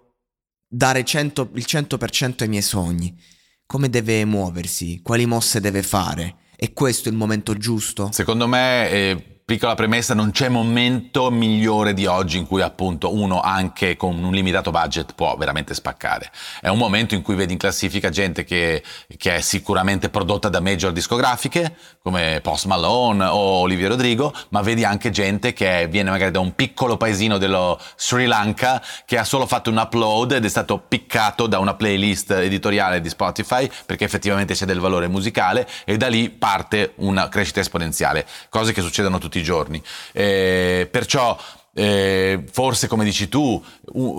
dare 0.73 1.05
100, 1.05 1.51
il 1.55 1.65
100% 1.67 2.43
ai 2.43 2.49
miei 2.49 2.63
sogni. 2.63 3.19
Come 3.67 3.91
deve 3.91 4.25
muoversi? 4.25 5.01
Quali 5.03 5.27
mosse 5.27 5.61
deve 5.61 5.83
fare? 5.83 6.37
È 6.57 6.73
questo 6.73 7.09
il 7.09 7.17
momento 7.17 7.57
giusto? 7.57 8.11
Secondo 8.13 8.47
me 8.47 8.91
eh, 8.91 9.30
Piccola 9.51 9.75
premessa, 9.75 10.15
non 10.15 10.31
c'è 10.31 10.49
momento 10.49 11.29
migliore 11.29 11.93
di 11.93 12.07
oggi 12.07 12.39
in 12.39 12.47
cui 12.47 12.63
appunto 12.63 13.13
uno 13.13 13.41
anche 13.41 13.97
con 13.97 14.23
un 14.23 14.33
limitato 14.33 14.71
budget 14.71 15.15
può 15.17 15.35
veramente 15.37 15.75
spaccare. 15.75 16.31
È 16.61 16.69
un 16.69 16.79
momento 16.79 17.17
in 17.17 17.23
cui 17.23 17.35
vedi 17.35 17.55
in 17.55 17.59
classifica 17.59 18.11
gente 18.11 18.45
che, 18.45 18.81
che 19.17 19.35
è 19.35 19.41
sicuramente 19.41 20.09
prodotta 20.09 20.49
da 20.49 20.61
major 20.61 20.93
discografiche 20.93 21.75
come 22.01 22.39
Post 22.45 22.67
Malone 22.67 23.25
o 23.25 23.39
Olivia 23.59 23.89
Rodrigo, 23.89 24.33
ma 24.51 24.63
vedi 24.63 24.85
anche 24.85 25.11
gente 25.11 25.53
che 25.53 25.89
viene 25.91 26.11
magari 26.11 26.31
da 26.31 26.39
un 26.39 26.55
piccolo 26.55 26.97
paesino 26.97 27.37
dello 27.37 27.77
Sri 27.97 28.27
Lanka 28.27 28.81
che 29.05 29.19
ha 29.19 29.25
solo 29.25 29.47
fatto 29.47 29.69
un 29.69 29.79
upload 29.79 30.31
ed 30.31 30.45
è 30.45 30.49
stato 30.49 30.79
piccato 30.79 31.49
da 31.49 31.59
una 31.59 31.75
playlist 31.75 32.31
editoriale 32.31 33.01
di 33.01 33.09
Spotify 33.09 33.69
perché 33.85 34.05
effettivamente 34.05 34.55
c'è 34.55 34.65
del 34.65 34.79
valore 34.79 35.09
musicale 35.09 35.69
e 35.85 35.97
da 35.97 36.07
lì 36.07 36.31
parte 36.31 36.93
una 36.99 37.29
crescita 37.29 37.59
esponenziale, 37.59 38.25
cose 38.49 38.73
che 38.73 38.81
succedono 38.81 39.19
tutti 39.19 39.39
i 39.39 39.40
giorni. 39.43 39.83
Eh, 40.13 40.89
perciò 40.91 41.39
eh, 41.73 42.45
forse 42.51 42.89
come 42.89 43.05
dici 43.05 43.29
tu, 43.29 43.63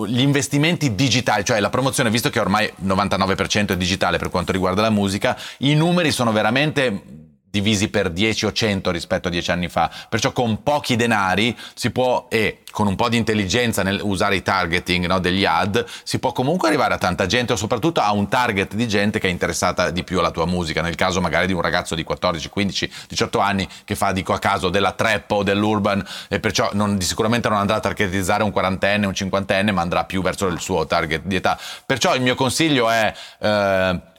gli 0.08 0.22
investimenti 0.22 0.96
digitali, 0.96 1.44
cioè 1.44 1.60
la 1.60 1.70
promozione, 1.70 2.10
visto 2.10 2.30
che 2.30 2.40
ormai 2.40 2.66
il 2.66 2.88
99% 2.88 3.70
è 3.70 3.78
digitale 3.78 4.18
per 4.18 4.30
quanto 4.30 4.52
riguarda 4.52 4.82
la 4.82 4.90
musica, 4.90 5.38
i 5.60 5.76
numeri 5.76 6.12
sono 6.12 6.32
veramente 6.32 7.30
divisi 7.52 7.90
per 7.90 8.10
10 8.10 8.46
o 8.48 8.52
100 8.52 8.90
rispetto 8.90 9.28
a 9.28 9.32
10 9.32 9.52
anni 9.52 9.68
fa. 9.68 9.92
Perciò 10.10 10.32
con 10.32 10.64
pochi 10.64 10.96
denari 10.96 11.56
si 11.76 11.92
può, 11.92 12.28
e 12.30 12.64
con 12.72 12.88
un 12.88 12.96
po' 12.96 13.10
di 13.10 13.18
intelligenza 13.18 13.84
nel 13.84 14.00
usare 14.02 14.38
i 14.38 14.42
targeting 14.42 15.06
no, 15.06 15.20
degli 15.20 15.46
ad, 15.46 15.86
si 16.04 16.18
può 16.20 16.32
comunque 16.32 16.70
arrivare 16.70 16.94
a 16.94 16.98
tanta 16.98 17.26
gente 17.26 17.54
o 17.54 17.56
soprattutto 17.58 18.00
a 18.00 18.14
un 18.14 18.30
target 18.30 18.74
di 18.74 18.88
gente 18.88 19.20
che 19.20 19.28
è 19.28 19.32
interessata 19.32 19.90
di 19.92 20.04
più 20.04 20.20
alla 20.20 20.32
tua 20.32 20.46
musica. 20.46 20.82
Nel 20.82 20.96
caso 20.96 21.22
magari 21.22 21.46
di 21.46 21.54
un 21.54 21.62
ragazzo 21.62 21.94
di 21.94 22.04
14, 22.04 22.50
15, 22.50 22.92
18 23.10 23.40
anni 23.40 23.68
che 23.84 23.96
fa, 23.96 24.14
dico 24.14 24.34
a 24.34 24.40
caso, 24.40 24.70
della 24.70 24.94
trap 24.94 25.30
o 25.32 25.44
dell'urban 25.44 26.04
e 26.30 26.40
perciò 26.40 26.70
non, 26.74 27.00
sicuramente 27.02 27.50
non 27.50 27.58
andrà 27.58 27.76
a 27.76 27.80
targetizzare 27.82 28.44
un 28.44 28.52
quarantenne, 28.52 29.06
un 29.06 29.14
cinquantenne, 29.14 29.72
ma 29.72 29.82
andrà 29.82 30.06
più 30.06 30.22
verso 30.22 30.48
il 30.48 30.60
suo 30.60 30.86
target 30.88 31.24
di 31.26 31.36
età. 31.36 31.60
Perciò 31.86 32.16
il 32.16 32.22
mio 32.22 32.36
consiglio 32.36 32.90
è... 32.90 33.14
Eh, 33.40 34.10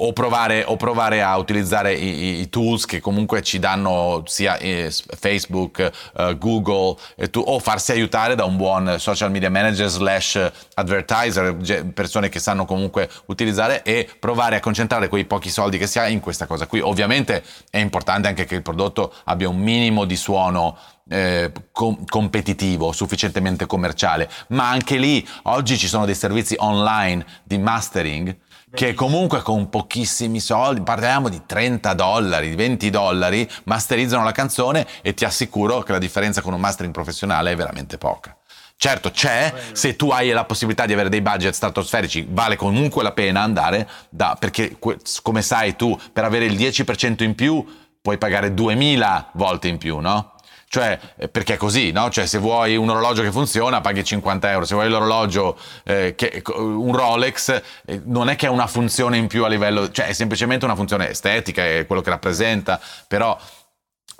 o 0.00 0.12
provare, 0.12 0.64
o 0.64 0.76
provare, 0.76 1.22
a 1.22 1.36
utilizzare 1.36 1.94
i, 1.94 2.40
i, 2.40 2.48
tools 2.48 2.84
che 2.84 3.00
comunque 3.00 3.42
ci 3.42 3.58
danno 3.58 4.22
sia 4.26 4.56
eh, 4.58 4.92
Facebook, 5.18 5.90
uh, 6.14 6.36
Google, 6.36 6.96
tu, 7.30 7.42
o 7.44 7.58
farsi 7.58 7.92
aiutare 7.92 8.34
da 8.34 8.44
un 8.44 8.56
buon 8.56 8.96
social 8.98 9.30
media 9.30 9.50
manager 9.50 9.88
slash 9.88 10.50
advertiser, 10.74 11.56
persone 11.92 12.28
che 12.28 12.38
sanno 12.38 12.64
comunque 12.64 13.08
utilizzare 13.26 13.82
e 13.82 14.08
provare 14.18 14.56
a 14.56 14.60
concentrare 14.60 15.08
quei 15.08 15.24
pochi 15.24 15.50
soldi 15.50 15.78
che 15.78 15.86
si 15.86 15.98
ha 15.98 16.06
in 16.06 16.20
questa 16.20 16.46
cosa 16.46 16.66
qui. 16.66 16.80
Ovviamente 16.80 17.42
è 17.70 17.78
importante 17.78 18.28
anche 18.28 18.44
che 18.44 18.54
il 18.54 18.62
prodotto 18.62 19.12
abbia 19.24 19.48
un 19.48 19.58
minimo 19.58 20.04
di 20.04 20.16
suono 20.16 20.76
eh, 21.08 21.50
com- 21.72 22.04
competitivo, 22.04 22.92
sufficientemente 22.92 23.66
commerciale, 23.66 24.28
ma 24.48 24.68
anche 24.68 24.96
lì 24.96 25.26
oggi 25.44 25.76
ci 25.76 25.88
sono 25.88 26.04
dei 26.04 26.14
servizi 26.14 26.54
online 26.58 27.24
di 27.42 27.58
mastering 27.58 28.36
che 28.72 28.94
comunque 28.94 29.42
con 29.42 29.68
pochissimi 29.68 30.40
soldi, 30.40 30.82
parliamo 30.82 31.28
di 31.28 31.42
30 31.46 31.94
dollari, 31.94 32.54
20 32.54 32.90
dollari, 32.90 33.48
masterizzano 33.64 34.24
la 34.24 34.32
canzone 34.32 34.86
e 35.02 35.14
ti 35.14 35.24
assicuro 35.24 35.82
che 35.82 35.92
la 35.92 35.98
differenza 35.98 36.42
con 36.42 36.52
un 36.52 36.60
mastering 36.60 36.92
professionale 36.92 37.52
è 37.52 37.56
veramente 37.56 37.98
poca. 37.98 38.36
Certo 38.80 39.10
c'è, 39.10 39.52
se 39.72 39.96
tu 39.96 40.10
hai 40.10 40.30
la 40.30 40.44
possibilità 40.44 40.86
di 40.86 40.92
avere 40.92 41.08
dei 41.08 41.20
budget 41.20 41.52
stratosferici, 41.52 42.28
vale 42.30 42.54
comunque 42.54 43.02
la 43.02 43.10
pena 43.10 43.42
andare 43.42 43.88
da, 44.08 44.36
perché 44.38 44.78
come 45.22 45.42
sai 45.42 45.74
tu, 45.74 45.98
per 46.12 46.22
avere 46.22 46.44
il 46.44 46.56
10% 46.56 47.24
in 47.24 47.34
più 47.34 47.66
puoi 48.00 48.18
pagare 48.18 48.54
2000 48.54 49.30
volte 49.32 49.66
in 49.66 49.78
più, 49.78 49.98
no? 49.98 50.34
Cioè, 50.70 50.98
eh, 51.16 51.28
perché 51.28 51.54
è 51.54 51.56
così, 51.56 51.92
no? 51.92 52.10
Cioè, 52.10 52.26
se 52.26 52.36
vuoi 52.36 52.76
un 52.76 52.90
orologio 52.90 53.22
che 53.22 53.32
funziona, 53.32 53.80
paghi 53.80 54.04
50 54.04 54.50
euro. 54.50 54.64
Se 54.66 54.74
vuoi 54.74 54.90
l'orologio, 54.90 55.56
eh, 55.82 56.14
che, 56.14 56.42
un 56.54 56.94
Rolex, 56.94 57.62
eh, 57.86 58.02
non 58.04 58.28
è 58.28 58.36
che 58.36 58.46
ha 58.46 58.50
una 58.50 58.66
funzione 58.66 59.16
in 59.16 59.28
più 59.28 59.44
a 59.44 59.48
livello, 59.48 59.90
cioè, 59.90 60.08
è 60.08 60.12
semplicemente 60.12 60.66
una 60.66 60.74
funzione 60.74 61.08
estetica, 61.08 61.64
è 61.64 61.86
quello 61.86 62.02
che 62.02 62.10
rappresenta, 62.10 62.78
però 63.06 63.38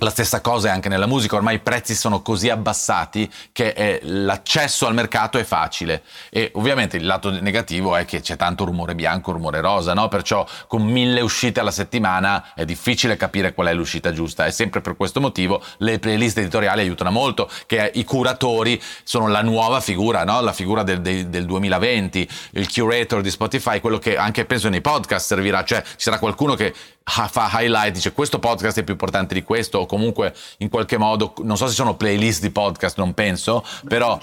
La 0.00 0.10
stessa 0.10 0.40
cosa 0.40 0.68
è 0.68 0.70
anche 0.70 0.88
nella 0.88 1.06
musica, 1.06 1.34
ormai 1.34 1.56
i 1.56 1.58
prezzi 1.58 1.92
sono 1.92 2.22
così 2.22 2.48
abbassati 2.50 3.28
che 3.50 3.70
eh, 3.70 3.98
l'accesso 4.04 4.86
al 4.86 4.94
mercato 4.94 5.38
è 5.38 5.42
facile 5.42 6.04
e 6.30 6.52
ovviamente 6.54 6.96
il 6.96 7.04
lato 7.04 7.30
negativo 7.30 7.96
è 7.96 8.04
che 8.04 8.20
c'è 8.20 8.36
tanto 8.36 8.64
rumore 8.64 8.94
bianco, 8.94 9.32
rumore 9.32 9.60
rosa, 9.60 9.94
no? 9.94 10.06
perciò 10.06 10.46
con 10.68 10.84
mille 10.84 11.20
uscite 11.20 11.58
alla 11.58 11.72
settimana 11.72 12.54
è 12.54 12.64
difficile 12.64 13.16
capire 13.16 13.52
qual 13.54 13.66
è 13.66 13.74
l'uscita 13.74 14.12
giusta 14.12 14.46
e 14.46 14.52
sempre 14.52 14.82
per 14.82 14.94
questo 14.94 15.20
motivo 15.20 15.60
le 15.78 15.98
playlist 15.98 16.38
editoriali 16.38 16.82
aiutano 16.82 17.10
molto, 17.10 17.50
che 17.66 17.90
i 17.94 18.04
curatori 18.04 18.80
sono 19.02 19.26
la 19.26 19.42
nuova 19.42 19.80
figura, 19.80 20.22
no? 20.22 20.40
la 20.40 20.52
figura 20.52 20.84
del, 20.84 21.00
del, 21.00 21.26
del 21.26 21.44
2020, 21.44 22.28
il 22.52 22.72
curator 22.72 23.20
di 23.20 23.32
Spotify, 23.32 23.80
quello 23.80 23.98
che 23.98 24.16
anche 24.16 24.44
penso 24.44 24.68
nei 24.68 24.80
podcast 24.80 25.26
servirà, 25.26 25.64
cioè 25.64 25.82
ci 25.82 25.94
sarà 25.96 26.20
qualcuno 26.20 26.54
che 26.54 26.72
fa 27.08 27.50
highlight, 27.52 27.94
dice 27.94 28.12
questo 28.12 28.38
podcast 28.38 28.78
è 28.78 28.84
più 28.84 28.92
importante 28.92 29.32
di 29.34 29.42
questo, 29.42 29.86
comunque 29.88 30.32
in 30.58 30.68
qualche 30.68 30.96
modo, 30.96 31.34
non 31.42 31.56
so 31.56 31.66
se 31.66 31.74
sono 31.74 31.96
playlist 31.96 32.40
di 32.42 32.50
podcast, 32.50 32.96
non 32.98 33.14
penso, 33.14 33.64
però, 33.88 34.18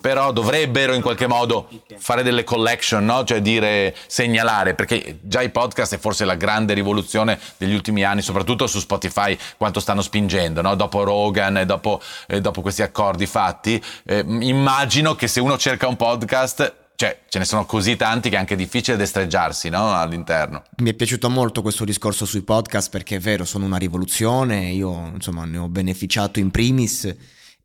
però 0.00 0.32
dovrebbero 0.32 0.94
in 0.94 1.02
qualche 1.02 1.26
modo 1.26 1.68
fare 1.98 2.22
delle 2.22 2.44
collection, 2.44 3.04
no? 3.04 3.24
cioè 3.24 3.42
dire, 3.42 3.94
segnalare, 4.06 4.74
perché 4.74 5.18
già 5.20 5.42
i 5.42 5.50
podcast 5.50 5.96
è 5.96 5.98
forse 5.98 6.24
la 6.24 6.36
grande 6.36 6.72
rivoluzione 6.72 7.38
degli 7.58 7.74
ultimi 7.74 8.04
anni, 8.04 8.22
soprattutto 8.22 8.66
su 8.66 8.78
Spotify, 8.78 9.36
quanto 9.58 9.80
stanno 9.80 10.00
spingendo, 10.00 10.62
no? 10.62 10.74
dopo 10.74 11.02
Rogan 11.02 11.58
e 11.58 11.66
dopo, 11.66 12.00
eh, 12.26 12.40
dopo, 12.40 12.62
questi 12.62 12.82
accordi 12.82 13.26
fatti, 13.26 13.82
eh, 14.04 14.24
immagino 14.26 15.14
che 15.14 15.26
se 15.26 15.40
uno 15.40 15.58
cerca 15.58 15.88
un 15.88 15.96
podcast 15.96 16.80
cioè, 17.02 17.18
ce 17.28 17.40
ne 17.40 17.44
sono 17.44 17.66
così 17.66 17.96
tanti 17.96 18.28
che 18.28 18.36
è 18.36 18.38
anche 18.38 18.54
difficile 18.54 18.96
destreggiarsi 18.96 19.68
no? 19.68 19.92
all'interno. 19.92 20.62
Mi 20.76 20.90
è 20.90 20.94
piaciuto 20.94 21.28
molto 21.28 21.60
questo 21.60 21.84
discorso 21.84 22.24
sui 22.24 22.42
podcast 22.42 22.90
perché 22.90 23.16
è 23.16 23.18
vero, 23.18 23.44
sono 23.44 23.64
una 23.64 23.76
rivoluzione, 23.76 24.70
io 24.70 25.10
insomma 25.12 25.44
ne 25.44 25.58
ho 25.58 25.68
beneficiato 25.68 26.38
in 26.38 26.52
primis 26.52 27.04
e, 27.06 27.16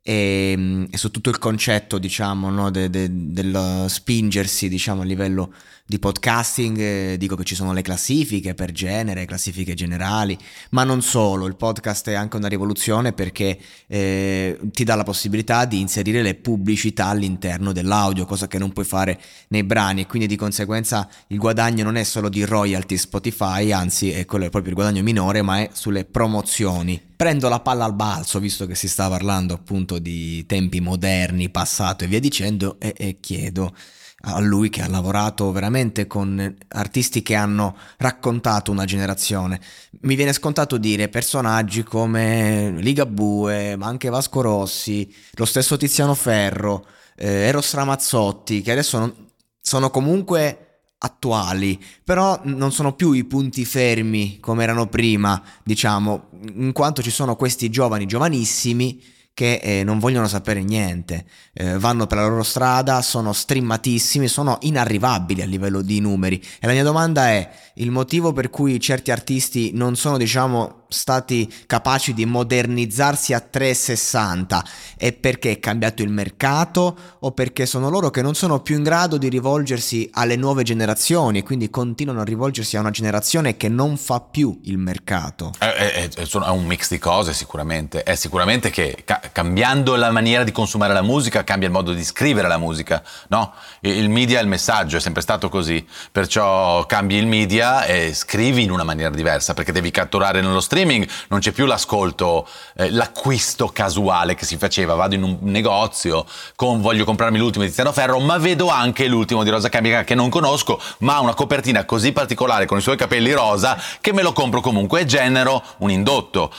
ehm, 0.02 0.88
e 0.90 0.96
su 0.96 1.12
tutto 1.12 1.30
il 1.30 1.38
concetto 1.38 1.98
diciamo 1.98 2.50
no, 2.50 2.72
de, 2.72 2.90
de, 2.90 3.06
del 3.10 3.84
spingersi 3.86 4.68
diciamo 4.68 5.02
a 5.02 5.04
livello 5.04 5.54
di 5.88 5.98
podcasting 5.98 6.78
eh, 6.78 7.16
dico 7.16 7.34
che 7.34 7.44
ci 7.44 7.54
sono 7.54 7.72
le 7.72 7.80
classifiche 7.80 8.52
per 8.52 8.72
genere, 8.72 9.24
classifiche 9.24 9.72
generali, 9.72 10.36
ma 10.72 10.84
non 10.84 11.00
solo, 11.00 11.46
il 11.46 11.56
podcast 11.56 12.10
è 12.10 12.12
anche 12.12 12.36
una 12.36 12.46
rivoluzione 12.46 13.14
perché 13.14 13.58
eh, 13.86 14.58
ti 14.64 14.84
dà 14.84 14.96
la 14.96 15.02
possibilità 15.02 15.64
di 15.64 15.80
inserire 15.80 16.20
le 16.20 16.34
pubblicità 16.34 17.06
all'interno 17.06 17.72
dell'audio, 17.72 18.26
cosa 18.26 18.48
che 18.48 18.58
non 18.58 18.70
puoi 18.70 18.84
fare 18.84 19.18
nei 19.48 19.64
brani 19.64 20.02
e 20.02 20.06
quindi 20.06 20.28
di 20.28 20.36
conseguenza 20.36 21.08
il 21.28 21.38
guadagno 21.38 21.84
non 21.84 21.96
è 21.96 22.04
solo 22.04 22.28
di 22.28 22.44
royalty 22.44 22.98
Spotify, 22.98 23.72
anzi 23.72 24.10
è 24.10 24.26
quello 24.26 24.44
è 24.44 24.50
proprio 24.50 24.72
il 24.72 24.76
guadagno 24.76 25.02
minore, 25.02 25.40
ma 25.40 25.60
è 25.60 25.70
sulle 25.72 26.04
promozioni. 26.04 27.00
Prendo 27.16 27.48
la 27.48 27.60
palla 27.60 27.86
al 27.86 27.94
balzo, 27.94 28.38
visto 28.40 28.66
che 28.66 28.74
si 28.74 28.88
sta 28.88 29.08
parlando 29.08 29.54
appunto 29.54 29.98
di 29.98 30.44
tempi 30.44 30.80
moderni, 30.80 31.48
passato 31.48 32.04
e 32.04 32.08
via 32.08 32.20
dicendo, 32.20 32.76
e, 32.78 32.92
e 32.94 33.16
chiedo 33.20 33.74
a 34.20 34.40
lui 34.40 34.68
che 34.68 34.82
ha 34.82 34.88
lavorato 34.88 35.52
veramente 35.52 36.06
con 36.06 36.56
artisti 36.68 37.22
che 37.22 37.34
hanno 37.34 37.76
raccontato 37.98 38.72
una 38.72 38.84
generazione. 38.84 39.60
Mi 40.00 40.16
viene 40.16 40.32
scontato 40.32 40.76
dire 40.76 41.08
personaggi 41.08 41.84
come 41.84 42.74
Ligabue, 42.78 43.76
ma 43.76 43.86
anche 43.86 44.08
Vasco 44.08 44.40
Rossi, 44.40 45.12
lo 45.32 45.44
stesso 45.44 45.76
Tiziano 45.76 46.14
Ferro, 46.14 46.86
eh, 47.16 47.46
Eros 47.46 47.74
Ramazzotti, 47.74 48.60
che 48.60 48.72
adesso 48.72 48.98
non, 48.98 49.14
sono 49.60 49.90
comunque 49.90 50.64
attuali, 50.98 51.80
però 52.02 52.40
non 52.44 52.72
sono 52.72 52.94
più 52.94 53.12
i 53.12 53.24
punti 53.24 53.64
fermi 53.64 54.40
come 54.40 54.64
erano 54.64 54.88
prima, 54.88 55.40
diciamo, 55.62 56.30
in 56.54 56.72
quanto 56.72 57.02
ci 57.02 57.10
sono 57.10 57.36
questi 57.36 57.70
giovani, 57.70 58.06
giovanissimi, 58.06 59.00
che 59.38 59.60
eh, 59.62 59.84
non 59.84 60.00
vogliono 60.00 60.26
sapere 60.26 60.64
niente, 60.64 61.24
eh, 61.52 61.78
vanno 61.78 62.08
per 62.08 62.18
la 62.18 62.26
loro 62.26 62.42
strada, 62.42 63.00
sono 63.02 63.32
streamatissimi, 63.32 64.26
sono 64.26 64.58
inarrivabili 64.62 65.42
a 65.42 65.46
livello 65.46 65.80
di 65.80 66.00
numeri. 66.00 66.42
E 66.58 66.66
la 66.66 66.72
mia 66.72 66.82
domanda 66.82 67.28
è 67.28 67.48
il 67.74 67.92
motivo 67.92 68.32
per 68.32 68.50
cui 68.50 68.80
certi 68.80 69.12
artisti 69.12 69.70
non 69.74 69.94
sono, 69.94 70.16
diciamo, 70.16 70.86
stati 70.88 71.52
capaci 71.66 72.14
di 72.14 72.24
modernizzarsi 72.24 73.34
a 73.34 73.40
360 73.40 74.64
è 74.96 75.12
perché 75.12 75.52
è 75.52 75.60
cambiato 75.60 76.02
il 76.02 76.10
mercato 76.10 76.96
o 77.20 77.32
perché 77.32 77.66
sono 77.66 77.90
loro 77.90 78.10
che 78.10 78.22
non 78.22 78.34
sono 78.34 78.60
più 78.60 78.76
in 78.76 78.82
grado 78.82 79.18
di 79.18 79.28
rivolgersi 79.28 80.08
alle 80.14 80.36
nuove 80.36 80.62
generazioni 80.62 81.38
e 81.38 81.42
quindi 81.42 81.68
continuano 81.68 82.20
a 82.20 82.24
rivolgersi 82.24 82.76
a 82.76 82.80
una 82.80 82.90
generazione 82.90 83.56
che 83.56 83.68
non 83.68 83.96
fa 83.96 84.20
più 84.20 84.58
il 84.64 84.78
mercato? 84.78 85.52
È, 85.58 85.66
è, 85.66 86.08
è, 86.08 86.26
è 86.26 86.48
un 86.48 86.64
mix 86.64 86.88
di 86.88 86.98
cose 86.98 87.34
sicuramente, 87.34 88.02
è 88.02 88.14
sicuramente 88.14 88.70
che 88.70 89.02
ca- 89.04 89.20
cambiando 89.30 89.94
la 89.94 90.10
maniera 90.10 90.42
di 90.42 90.52
consumare 90.52 90.94
la 90.94 91.02
musica 91.02 91.44
cambia 91.44 91.68
il 91.68 91.74
modo 91.74 91.92
di 91.92 92.02
scrivere 92.02 92.48
la 92.48 92.58
musica, 92.58 93.02
no? 93.28 93.52
Il 93.80 94.08
media 94.08 94.38
è 94.38 94.42
il 94.42 94.48
messaggio, 94.48 94.96
è 94.96 95.00
sempre 95.00 95.22
stato 95.22 95.48
così, 95.50 95.86
perciò 96.10 96.86
cambi 96.86 97.16
il 97.16 97.26
media 97.26 97.84
e 97.84 98.14
scrivi 98.14 98.62
in 98.62 98.70
una 98.70 98.84
maniera 98.84 99.10
diversa 99.10 99.52
perché 99.52 99.72
devi 99.72 99.90
catturare 99.90 100.40
nello 100.40 100.60
streaming 100.60 100.76
streaming 100.78 101.08
non 101.28 101.40
c'è 101.40 101.50
più 101.50 101.66
l'ascolto, 101.66 102.46
eh, 102.76 102.90
l'acquisto 102.90 103.68
casuale 103.68 104.34
che 104.36 104.44
si 104.44 104.56
faceva, 104.56 104.94
vado 104.94 105.16
in 105.16 105.24
un 105.24 105.38
negozio, 105.40 106.24
con, 106.54 106.80
voglio 106.80 107.04
comprarmi 107.04 107.36
l'ultimo 107.38 107.64
di 107.64 107.70
Tiziano 107.70 107.92
Ferro, 107.92 108.20
ma 108.20 108.38
vedo 108.38 108.68
anche 108.68 109.06
l'ultimo 109.08 109.42
di 109.42 109.50
Rosa 109.50 109.68
Camica 109.68 110.04
che 110.04 110.14
non 110.14 110.28
conosco, 110.28 110.80
ma 110.98 111.16
ha 111.16 111.20
una 111.20 111.34
copertina 111.34 111.84
così 111.84 112.12
particolare 112.12 112.66
con 112.66 112.78
i 112.78 112.80
suoi 112.80 112.96
capelli 112.96 113.32
rosa 113.32 113.80
che 114.00 114.12
me 114.12 114.22
lo 114.22 114.32
compro 114.32 114.60
comunque 114.60 115.00
e 115.00 115.04
genero 115.04 115.62
un 115.78 115.90
indotto. 115.90 116.52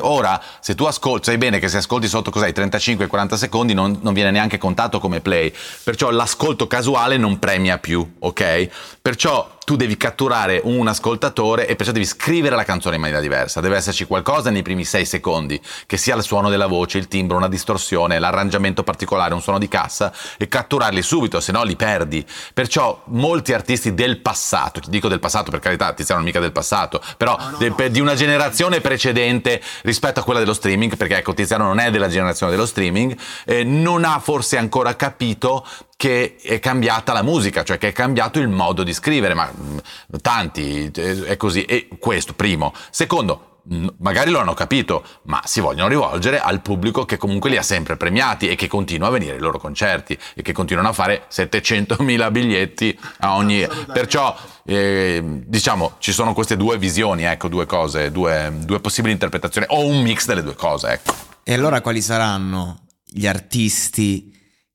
Ora, 0.00 0.40
se 0.60 0.74
tu 0.74 0.84
ascolti, 0.84 1.26
sai 1.26 1.38
bene 1.38 1.58
che 1.60 1.68
se 1.68 1.76
ascolti 1.76 2.08
sotto 2.08 2.30
cos'hai 2.30 2.52
35-40 2.52 3.34
secondi 3.34 3.74
non, 3.74 3.98
non 4.02 4.12
viene 4.14 4.32
neanche 4.32 4.58
contato 4.58 4.98
come 4.98 5.20
play, 5.20 5.52
perciò 5.84 6.10
l'ascolto 6.10 6.66
casuale 6.66 7.16
non 7.16 7.38
premia 7.38 7.78
più, 7.78 8.14
ok? 8.18 8.68
Perciò 9.00 9.52
tu 9.64 9.76
devi 9.76 9.96
catturare 9.96 10.60
un 10.64 10.86
ascoltatore 10.86 11.66
e 11.66 11.74
perciò 11.74 11.92
devi 11.92 12.04
scrivere 12.04 12.54
la 12.54 12.64
canzone 12.64 12.96
in 12.96 13.00
maniera 13.00 13.20
diversa. 13.20 13.60
Deve 13.60 13.76
esserci 13.76 14.04
qualcosa 14.04 14.50
nei 14.50 14.62
primi 14.62 14.84
sei 14.84 15.06
secondi, 15.06 15.60
che 15.86 15.96
sia 15.96 16.14
il 16.14 16.22
suono 16.22 16.50
della 16.50 16.66
voce, 16.66 16.98
il 16.98 17.08
timbro, 17.08 17.36
una 17.36 17.48
distorsione, 17.48 18.18
l'arrangiamento 18.18 18.82
particolare, 18.82 19.34
un 19.34 19.40
suono 19.40 19.58
di 19.58 19.68
cassa 19.68 20.12
e 20.36 20.48
catturarli 20.48 21.02
subito, 21.02 21.40
se 21.40 21.52
no 21.52 21.62
li 21.64 21.76
perdi. 21.76 22.24
Perciò 22.52 23.02
molti 23.06 23.52
artisti 23.52 23.94
del 23.94 24.18
passato, 24.18 24.80
ti 24.80 24.90
dico 24.90 25.08
del 25.08 25.20
passato 25.20 25.50
per 25.50 25.60
carità, 25.60 25.92
Tiziano 25.92 26.20
non 26.20 26.28
mica 26.28 26.40
del 26.40 26.52
passato, 26.52 27.00
però 27.16 27.36
no, 27.38 27.56
no, 27.58 27.74
de, 27.74 27.90
di 27.90 28.00
una 28.00 28.14
generazione 28.14 28.80
precedente 28.80 29.62
rispetto 29.82 30.20
a 30.20 30.22
quella 30.22 30.40
dello 30.40 30.54
streaming, 30.54 30.96
perché 30.96 31.16
ecco 31.16 31.32
Tiziano 31.32 31.64
non 31.64 31.78
è 31.78 31.90
della 31.90 32.08
generazione 32.08 32.52
dello 32.52 32.66
streaming, 32.66 33.16
eh, 33.46 33.64
non 33.64 34.04
ha 34.04 34.18
forse 34.18 34.58
ancora 34.58 34.94
capito 34.94 35.66
che 35.96 36.36
è 36.42 36.58
cambiata 36.58 37.12
la 37.12 37.22
musica, 37.22 37.62
cioè 37.62 37.78
che 37.78 37.88
è 37.88 37.92
cambiato 37.92 38.38
il 38.38 38.48
modo 38.48 38.82
di 38.82 38.92
scrivere, 38.92 39.34
ma 39.34 39.50
mm, 39.50 39.78
tanti 40.20 40.90
è 40.92 41.36
così. 41.36 41.64
E 41.64 41.88
questo, 41.98 42.34
primo. 42.34 42.72
Secondo, 42.90 43.54
magari 43.98 44.30
lo 44.30 44.40
hanno 44.40 44.54
capito, 44.54 45.04
ma 45.22 45.40
si 45.44 45.60
vogliono 45.60 45.88
rivolgere 45.88 46.40
al 46.40 46.60
pubblico 46.60 47.04
che 47.04 47.16
comunque 47.16 47.50
li 47.50 47.56
ha 47.56 47.62
sempre 47.62 47.96
premiati 47.96 48.48
e 48.48 48.54
che 48.56 48.66
continua 48.66 49.08
a 49.08 49.10
venire 49.10 49.34
ai 49.34 49.40
loro 49.40 49.58
concerti 49.58 50.18
e 50.34 50.42
che 50.42 50.52
continuano 50.52 50.88
a 50.90 50.92
fare 50.92 51.26
700.000 51.30 52.30
biglietti 52.30 52.98
a 53.20 53.36
ogni... 53.36 53.66
Perciò, 53.92 54.36
eh, 54.64 55.22
diciamo, 55.46 55.94
ci 55.98 56.12
sono 56.12 56.34
queste 56.34 56.56
due 56.56 56.76
visioni, 56.76 57.24
ecco, 57.24 57.48
due 57.48 57.66
cose, 57.66 58.10
due, 58.10 58.52
due 58.64 58.80
possibili 58.80 59.12
interpretazioni, 59.12 59.66
o 59.70 59.86
un 59.86 60.02
mix 60.02 60.26
delle 60.26 60.42
due 60.42 60.54
cose, 60.54 60.88
ecco. 60.88 61.14
E 61.42 61.54
allora 61.54 61.80
quali 61.80 62.02
saranno 62.02 62.80
gli 63.04 63.26
artisti 63.26 64.33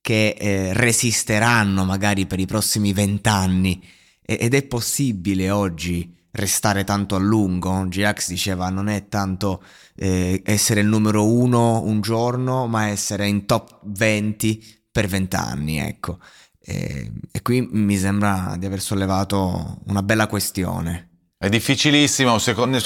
che 0.10 0.30
eh, 0.40 0.74
resisteranno 0.74 1.86
magari 1.86 2.26
per 2.26 2.40
i 2.40 2.48
prossimi 2.48 2.94
vent'anni 2.94 3.80
ed 4.20 4.56
è 4.56 4.64
possibile 4.64 5.52
oggi 5.52 6.12
restare 6.32 6.84
tanto 6.84 7.14
a 7.14 7.20
lungo. 7.20 7.86
G-Ax 7.88 8.30
diceva 8.30 8.72
non 8.72 8.88
è 8.88 9.08
tanto 9.08 9.62
eh, 9.96 10.42
essere 10.44 10.80
il 10.80 10.88
numero 10.88 11.32
uno 11.32 11.84
un 11.84 12.02
giorno, 12.02 12.66
ma 12.66 12.88
essere 12.88 13.28
in 13.28 13.46
top 13.46 13.82
20 13.84 14.88
per 14.92 15.06
vent'anni, 15.06 15.78
ecco. 15.78 16.18
E, 16.60 17.12
e 17.32 17.42
qui 17.44 17.68
mi 17.70 17.96
sembra 17.96 18.56
di 18.58 18.66
aver 18.66 18.82
sollevato 18.82 19.82
una 19.86 20.02
bella 20.02 20.26
questione. 20.26 21.09
È 21.42 21.48
difficilissimo, 21.48 22.38
secondo, 22.38 22.78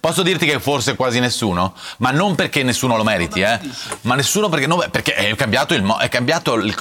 posso 0.00 0.24
dirti 0.24 0.46
che 0.46 0.58
forse 0.58 0.96
quasi 0.96 1.20
nessuno, 1.20 1.74
ma 1.98 2.10
non 2.10 2.34
perché 2.34 2.64
nessuno 2.64 2.96
lo 2.96 3.04
meriti, 3.04 3.40
eh? 3.40 3.60
ma 4.00 4.16
nessuno 4.16 4.48
perché, 4.48 4.66
no, 4.66 4.84
perché 4.90 5.14
è 5.14 5.32
cambiato, 5.36 5.74
il, 5.74 5.96
è 6.00 6.08
cambiato 6.08 6.54
il, 6.54 6.74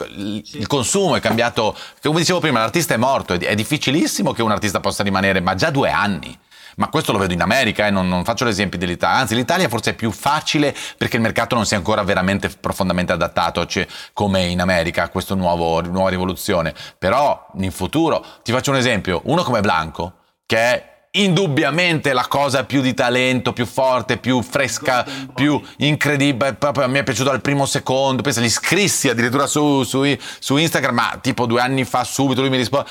il, 0.53 0.65
consumo, 0.65 1.15
è 1.15 1.19
cambiato, 1.19 1.77
come 2.01 2.21
dicevo 2.21 2.39
prima, 2.39 2.61
l'artista 2.61 2.95
è 2.95 2.97
morto, 2.97 3.33
è, 3.33 3.53
difficilissimo 3.53 4.33
che 4.33 4.41
un 4.41 4.49
artista 4.49 4.79
possa 4.79 5.03
rimanere, 5.03 5.39
ma 5.39 5.53
già 5.53 5.69
due 5.69 5.91
anni. 5.91 6.35
Ma 6.77 6.89
questo 6.89 7.11
lo 7.11 7.19
vedo 7.19 7.33
in 7.33 7.41
America 7.41 7.85
e 7.85 7.89
eh? 7.89 7.91
non, 7.91 8.07
non, 8.07 8.23
faccio 8.23 8.43
l'esempio 8.43 8.79
dell'Italia, 8.79 9.19
anzi 9.19 9.35
l'Italia 9.35 9.69
forse 9.69 9.91
è 9.91 9.93
più 9.93 10.09
facile 10.09 10.75
perché 10.97 11.17
il 11.17 11.21
mercato 11.21 11.53
non 11.53 11.67
si 11.67 11.75
è 11.75 11.77
ancora 11.77 12.01
veramente 12.01 12.49
profondamente 12.49 13.11
adattato 13.11 13.63
cioè, 13.67 13.85
come 14.13 14.45
in 14.45 14.59
America 14.59 15.03
a 15.03 15.09
questa 15.09 15.35
nuova 15.35 16.09
rivoluzione, 16.09 16.73
però 16.97 17.51
in 17.59 17.71
futuro, 17.71 18.25
ti 18.41 18.51
faccio 18.51 18.71
un 18.71 18.77
esempio, 18.77 19.21
uno 19.25 19.43
come 19.43 19.61
Blanco, 19.61 20.13
che 20.47 20.57
è 20.57 20.92
indubbiamente 21.15 22.13
la 22.13 22.25
cosa 22.27 22.63
più 22.63 22.81
di 22.81 22.93
talento, 22.93 23.53
più 23.53 23.65
forte, 23.65 24.17
più 24.17 24.41
fresca, 24.41 25.05
più 25.33 25.61
incredibile. 25.77 26.53
Proprio 26.53 26.87
me 26.87 26.99
è 26.99 27.03
piaciuto 27.03 27.29
al 27.29 27.41
primo 27.41 27.65
secondo. 27.65 28.21
Pensa, 28.21 28.41
gli 28.41 28.49
scrissi 28.49 29.09
addirittura 29.09 29.45
su, 29.45 29.83
su, 29.83 30.03
su 30.39 30.57
Instagram, 30.57 30.95
ma 30.95 31.19
tipo 31.21 31.45
due 31.45 31.61
anni 31.61 31.85
fa 31.85 32.03
subito 32.03 32.41
lui 32.41 32.49
mi 32.49 32.57
risponde 32.57 32.89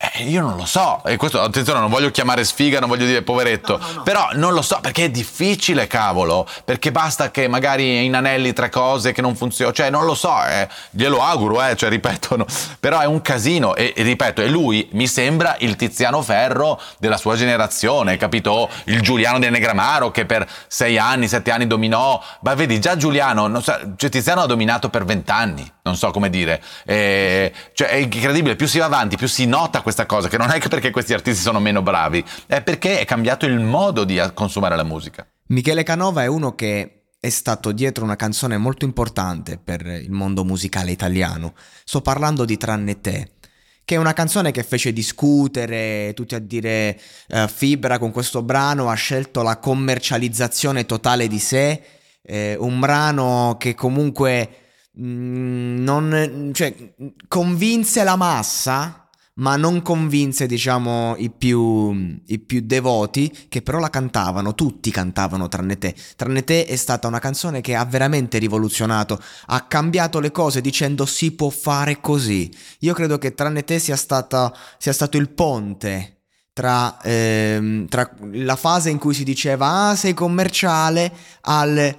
eh, 0.00 0.22
io 0.22 0.40
non 0.42 0.54
lo 0.54 0.64
so, 0.64 1.02
e 1.04 1.16
questo 1.16 1.40
attenzione, 1.40 1.80
non 1.80 1.90
voglio 1.90 2.12
chiamare 2.12 2.44
sfiga, 2.44 2.78
non 2.78 2.88
voglio 2.88 3.04
dire 3.04 3.22
poveretto, 3.22 3.78
no, 3.78 3.84
no, 3.84 3.92
no. 3.94 4.02
però 4.04 4.28
non 4.34 4.52
lo 4.52 4.62
so 4.62 4.78
perché 4.80 5.06
è 5.06 5.10
difficile, 5.10 5.88
cavolo, 5.88 6.46
perché 6.64 6.92
basta 6.92 7.32
che 7.32 7.48
magari 7.48 8.04
inanelli 8.04 8.52
tre 8.52 8.68
cose 8.70 9.10
che 9.10 9.20
non 9.20 9.34
funzionano, 9.34 9.74
cioè 9.74 9.90
non 9.90 10.04
lo 10.04 10.14
so, 10.14 10.44
eh, 10.44 10.68
glielo 10.90 11.20
auguro, 11.20 11.60
eh, 11.64 11.74
cioè 11.74 11.88
ripeto, 11.88 12.46
però 12.78 13.00
è 13.00 13.06
un 13.06 13.20
casino. 13.22 13.74
E, 13.74 13.92
e, 13.96 14.04
ripeto, 14.04 14.40
e 14.40 14.46
lui 14.46 14.88
mi 14.92 15.08
sembra 15.08 15.56
il 15.58 15.74
Tiziano 15.74 16.22
Ferro 16.22 16.80
della 16.98 17.16
sua 17.16 17.34
generazione, 17.34 18.16
capito? 18.16 18.70
Il 18.84 19.00
Giuliano 19.00 19.40
del 19.40 19.50
Negramaro 19.50 20.12
che 20.12 20.26
per 20.26 20.48
sei 20.68 20.96
anni, 20.96 21.26
sette 21.26 21.50
anni 21.50 21.66
dominò, 21.66 22.22
ma 22.42 22.54
vedi 22.54 22.78
già 22.78 22.96
Giuliano, 22.96 23.60
so, 23.60 23.76
cioè 23.96 24.10
Tiziano 24.10 24.42
ha 24.42 24.46
dominato 24.46 24.90
per 24.90 25.04
vent'anni, 25.04 25.68
non 25.82 25.96
so 25.96 26.12
come 26.12 26.30
dire, 26.30 26.62
eh, 26.86 27.52
cioè 27.72 27.88
è 27.88 27.94
incredibile, 27.96 28.54
più 28.54 28.68
si 28.68 28.78
va 28.78 28.84
avanti, 28.84 29.16
più 29.16 29.26
si 29.26 29.44
nota 29.46 29.86
questa 29.88 30.04
cosa, 30.04 30.28
che 30.28 30.36
non 30.36 30.50
è 30.50 30.58
che 30.58 30.68
perché 30.68 30.90
questi 30.90 31.14
artisti 31.14 31.40
sono 31.40 31.60
meno 31.60 31.80
bravi, 31.80 32.22
è 32.46 32.60
perché 32.60 33.00
è 33.00 33.06
cambiato 33.06 33.46
il 33.46 33.58
modo 33.58 34.04
di 34.04 34.20
consumare 34.34 34.76
la 34.76 34.84
musica. 34.84 35.26
Michele 35.46 35.82
Canova 35.82 36.22
è 36.22 36.26
uno 36.26 36.54
che 36.54 37.04
è 37.18 37.30
stato 37.30 37.72
dietro 37.72 38.04
una 38.04 38.14
canzone 38.14 38.58
molto 38.58 38.84
importante 38.84 39.56
per 39.56 39.86
il 39.86 40.10
mondo 40.10 40.44
musicale 40.44 40.90
italiano. 40.90 41.54
Sto 41.84 42.02
parlando 42.02 42.44
di 42.44 42.58
Tranne 42.58 43.00
te 43.00 43.30
che 43.82 43.94
è 43.94 43.98
una 43.98 44.12
canzone 44.12 44.50
che 44.50 44.62
fece 44.62 44.92
discutere, 44.92 46.12
tutti 46.14 46.34
a 46.34 46.38
dire 46.38 47.00
uh, 47.28 47.48
Fibra 47.48 47.98
con 47.98 48.12
questo 48.12 48.42
brano 48.42 48.90
ha 48.90 48.94
scelto 48.94 49.40
la 49.40 49.56
commercializzazione 49.56 50.84
totale 50.84 51.26
di 51.26 51.38
sé, 51.38 51.82
eh, 52.20 52.54
un 52.60 52.78
brano 52.78 53.56
che 53.58 53.74
comunque 53.74 54.50
mh, 54.92 55.02
mm, 55.02 55.82
non, 55.82 56.50
cioè, 56.52 56.74
convinse 57.28 58.04
la 58.04 58.16
massa 58.16 59.07
ma 59.38 59.56
non 59.56 59.82
convinse, 59.82 60.46
diciamo, 60.46 61.14
i 61.16 61.30
più, 61.30 62.20
i 62.26 62.38
più, 62.38 62.60
devoti, 62.62 63.46
che 63.48 63.62
però 63.62 63.78
la 63.78 63.90
cantavano, 63.90 64.54
tutti 64.54 64.90
cantavano 64.90 65.48
tranne 65.48 65.78
te. 65.78 65.94
Tranne 66.16 66.44
te 66.44 66.66
è 66.66 66.76
stata 66.76 67.08
una 67.08 67.18
canzone 67.18 67.60
che 67.60 67.74
ha 67.74 67.84
veramente 67.84 68.38
rivoluzionato, 68.38 69.20
ha 69.46 69.66
cambiato 69.66 70.20
le 70.20 70.30
cose 70.30 70.60
dicendo 70.60 71.06
si 71.06 71.32
può 71.32 71.50
fare 71.50 72.00
così. 72.00 72.50
Io 72.80 72.94
credo 72.94 73.18
che 73.18 73.34
tranne 73.34 73.64
te 73.64 73.78
sia, 73.78 73.96
stata, 73.96 74.54
sia 74.78 74.92
stato 74.92 75.16
il 75.16 75.28
ponte 75.30 76.18
tra, 76.52 77.00
ehm, 77.00 77.86
tra 77.86 78.10
la 78.32 78.56
fase 78.56 78.90
in 78.90 78.98
cui 78.98 79.14
si 79.14 79.22
diceva 79.22 79.90
ah 79.90 79.94
sei 79.94 80.12
commerciale 80.12 81.12
al 81.42 81.96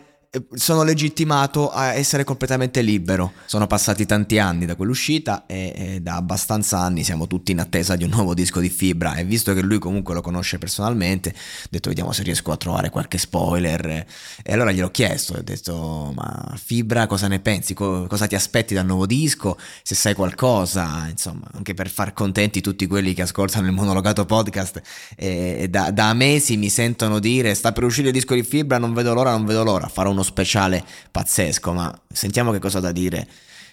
sono 0.54 0.84
legittimato 0.84 1.72
a 1.72 1.94
essere 1.94 2.24
completamente 2.24 2.82
libero. 2.82 3.34
Sono 3.46 3.66
passati 3.66 4.06
tanti 4.06 4.38
anni 4.38 4.68
da 4.68 4.76
quell'uscita 4.76 5.48
e, 5.48 5.74
e, 5.76 6.02
da 6.02 6.18
abbastanza 6.18 6.78
anni 6.78 7.04
siamo 7.04 7.26
tutti 7.26 7.52
in 7.52 7.60
attesa 7.60 7.96
di 7.96 8.04
un 8.04 8.12
nuovo 8.12 8.36
disco 8.36 8.60
di 8.60 8.70
Fibra 8.70 9.16
e 9.16 9.24
visto 9.24 9.56
che 9.56 9.62
lui 9.62 9.80
comunque 9.80 10.14
lo 10.14 10.22
conosce 10.22 10.60
personalmente, 10.60 11.30
ho 11.30 11.68
detto 11.72 11.90
vediamo 11.90 12.12
se 12.12 12.22
riesco 12.22 12.52
a 12.52 12.58
trovare 12.58 12.92
qualche 12.92 13.18
spoiler 13.18 14.06
e 14.44 14.54
allora 14.54 14.72
gliel'ho 14.72 14.92
chiesto, 14.92 15.34
ho 15.34 15.42
detto 15.42 16.14
ma 16.16 16.54
Fibra 16.64 17.08
cosa 17.08 17.28
ne 17.28 17.40
pensi? 17.40 17.74
Co- 17.74 18.06
cosa 18.06 18.28
ti 18.28 18.36
aspetti 18.36 18.76
dal 18.76 18.86
nuovo 18.86 19.08
disco? 19.08 19.58
Se 19.82 19.96
sai 19.96 20.14
qualcosa, 20.14 21.08
insomma, 21.10 21.48
anche 21.54 21.74
per 21.74 21.90
far 21.90 22.14
contenti 22.14 22.62
tutti 22.62 22.86
quelli 22.86 23.16
che 23.16 23.24
ascoltano 23.24 23.66
il 23.66 23.74
monologato 23.74 24.26
podcast 24.26 24.80
e, 25.16 25.66
da, 25.72 25.90
da 25.90 26.14
mesi 26.14 26.56
mi 26.56 26.70
sentono 26.70 27.18
dire 27.18 27.56
sta 27.56 27.72
per 27.72 27.84
uscire 27.84 28.10
il 28.10 28.14
disco 28.14 28.36
di 28.36 28.44
Fibra, 28.44 28.78
non 28.78 28.94
vedo 28.94 29.16
l'ora, 29.16 29.32
non 29.32 29.46
vedo 29.46 29.64
l'ora, 29.64 29.88
farò 29.88 30.12
un 30.12 30.18
uno 30.20 30.24
speciale 30.24 30.84
pazzesco, 31.12 31.72
ma 31.72 31.94
sentiamo 32.12 32.52
che 32.52 32.60
cosa 32.60 32.80
ha 32.80 32.82
da 32.82 32.92
dire 32.92 33.28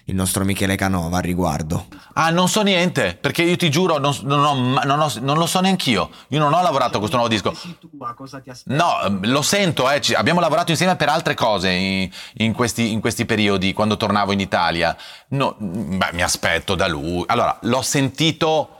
il 0.09 0.15
nostro 0.15 0.45
Michele 0.45 0.77
Canova 0.77 1.17
al 1.17 1.23
riguardo. 1.23 1.87
Ah, 2.13 2.29
non 2.29 2.47
so 2.47 2.61
niente, 2.61 3.17
perché 3.19 3.43
io 3.43 3.57
ti 3.57 3.69
giuro, 3.69 3.97
non, 3.97 4.15
non, 4.23 4.41
ho, 4.41 4.53
non, 4.85 4.99
ho, 5.01 5.11
non 5.19 5.37
lo 5.37 5.45
so 5.45 5.59
neanch'io. 5.59 6.09
Io 6.29 6.39
non 6.39 6.53
ho 6.53 6.61
lavorato 6.61 6.95
a 6.95 6.99
questo 6.99 7.17
nuovo 7.17 7.29
disco. 7.29 7.53
No, 8.67 9.01
ehm, 9.03 9.29
lo 9.29 9.41
sento, 9.41 9.91
eh, 9.91 10.01
abbiamo 10.15 10.39
lavorato 10.39 10.71
insieme 10.71 10.95
per 10.95 11.09
altre 11.09 11.33
cose 11.33 11.69
in, 11.71 12.09
in, 12.35 12.53
questi, 12.53 12.93
in 12.93 13.01
questi, 13.01 13.25
periodi, 13.25 13.73
quando 13.73 13.97
tornavo 13.97 14.31
in 14.31 14.39
Italia. 14.39 14.95
No, 15.29 15.57
beh, 15.59 16.13
mi 16.13 16.21
aspetto 16.21 16.75
da 16.75 16.87
lui. 16.87 17.23
Allora, 17.27 17.57
l'ho 17.61 17.81
sentito... 17.81 18.71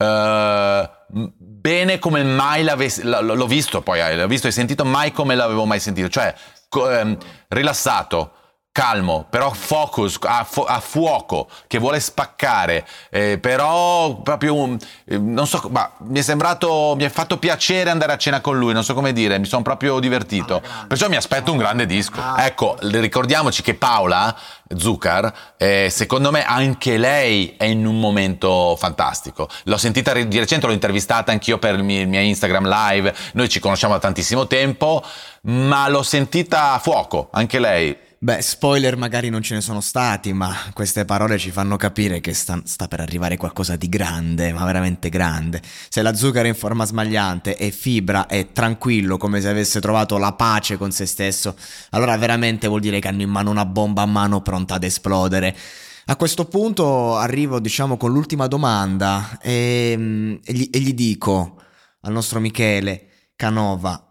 Uh, 0.00 0.88
bene 1.10 1.98
come 1.98 2.22
mai 2.22 2.62
l'avessi, 2.62 3.02
l'ho 3.02 3.46
visto 3.46 3.82
poi, 3.82 4.00
eh, 4.00 4.16
l'ho 4.16 4.26
visto 4.26 4.46
e 4.46 4.50
sentito 4.50 4.84
mai 4.84 5.12
come 5.12 5.34
l'avevo 5.34 5.66
mai 5.66 5.78
sentito, 5.78 6.08
cioè 6.08 6.34
ehm, 6.70 7.16
rilassato, 7.48 8.32
calmo, 8.72 9.26
però 9.28 9.50
focus, 9.50 10.18
a, 10.22 10.44
fu- 10.44 10.64
a, 10.66 10.78
fuoco, 10.80 11.48
che 11.66 11.78
vuole 11.78 11.98
spaccare, 11.98 12.86
eh, 13.10 13.38
però 13.38 14.14
proprio, 14.22 14.76
eh, 15.04 15.18
non 15.18 15.46
so, 15.46 15.68
ma 15.70 15.90
mi 15.98 16.20
è 16.20 16.22
sembrato, 16.22 16.94
mi 16.96 17.04
è 17.04 17.08
fatto 17.08 17.38
piacere 17.38 17.90
andare 17.90 18.12
a 18.12 18.16
cena 18.16 18.40
con 18.40 18.56
lui, 18.56 18.72
non 18.72 18.84
so 18.84 18.94
come 18.94 19.12
dire, 19.12 19.38
mi 19.38 19.46
sono 19.46 19.62
proprio 19.62 19.98
divertito, 19.98 20.62
perciò 20.86 21.08
mi 21.08 21.16
aspetto 21.16 21.50
un 21.50 21.58
grande 21.58 21.84
disco. 21.84 22.20
Ecco, 22.36 22.76
ricordiamoci 22.80 23.62
che 23.62 23.74
Paola 23.74 24.34
Zucker, 24.76 25.32
eh, 25.56 25.88
secondo 25.90 26.30
me 26.30 26.44
anche 26.44 26.96
lei 26.96 27.56
è 27.56 27.64
in 27.64 27.84
un 27.86 27.98
momento 27.98 28.76
fantastico. 28.76 29.48
L'ho 29.64 29.76
sentita 29.76 30.12
di 30.12 30.38
recente, 30.38 30.66
l'ho 30.66 30.72
intervistata 30.72 31.32
anch'io 31.32 31.58
per 31.58 31.74
il 31.74 31.82
mio, 31.82 32.02
il 32.02 32.08
mio 32.08 32.20
Instagram 32.20 32.68
live, 32.68 33.14
noi 33.32 33.48
ci 33.48 33.58
conosciamo 33.58 33.94
da 33.94 33.98
tantissimo 33.98 34.46
tempo, 34.46 35.04
ma 35.42 35.88
l'ho 35.88 36.02
sentita 36.02 36.72
a 36.72 36.78
fuoco, 36.78 37.28
anche 37.32 37.58
lei. 37.58 37.96
Beh, 38.22 38.42
spoiler 38.42 38.98
magari 38.98 39.30
non 39.30 39.40
ce 39.40 39.54
ne 39.54 39.62
sono 39.62 39.80
stati, 39.80 40.34
ma 40.34 40.54
queste 40.74 41.06
parole 41.06 41.38
ci 41.38 41.50
fanno 41.50 41.76
capire 41.78 42.20
che 42.20 42.34
sta, 42.34 42.60
sta, 42.64 42.86
per 42.86 43.00
arrivare 43.00 43.38
qualcosa 43.38 43.76
di 43.76 43.88
grande, 43.88 44.52
ma 44.52 44.66
veramente 44.66 45.08
grande. 45.08 45.62
Se 45.88 46.02
la 46.02 46.14
zucchero 46.14 46.44
è 46.44 46.48
in 46.48 46.54
forma 46.54 46.84
smagliante 46.84 47.56
e 47.56 47.70
fibra 47.70 48.26
è 48.26 48.52
tranquillo 48.52 49.16
come 49.16 49.40
se 49.40 49.48
avesse 49.48 49.80
trovato 49.80 50.18
la 50.18 50.34
pace 50.34 50.76
con 50.76 50.92
se 50.92 51.06
stesso, 51.06 51.56
allora 51.92 52.14
veramente 52.18 52.68
vuol 52.68 52.80
dire 52.80 53.00
che 53.00 53.08
hanno 53.08 53.22
in 53.22 53.30
mano 53.30 53.48
una 53.48 53.64
bomba 53.64 54.02
a 54.02 54.06
mano 54.06 54.42
pronta 54.42 54.74
ad 54.74 54.84
esplodere. 54.84 55.56
A 56.04 56.16
questo 56.16 56.44
punto 56.44 57.16
arrivo, 57.16 57.58
diciamo, 57.58 57.96
con 57.96 58.12
l'ultima 58.12 58.48
domanda 58.48 59.38
e, 59.40 59.94
mm, 59.96 60.34
e, 60.44 60.52
gli, 60.52 60.68
e 60.70 60.78
gli 60.80 60.92
dico 60.92 61.56
al 62.02 62.12
nostro 62.12 62.38
Michele 62.38 63.06
Canova, 63.34 64.09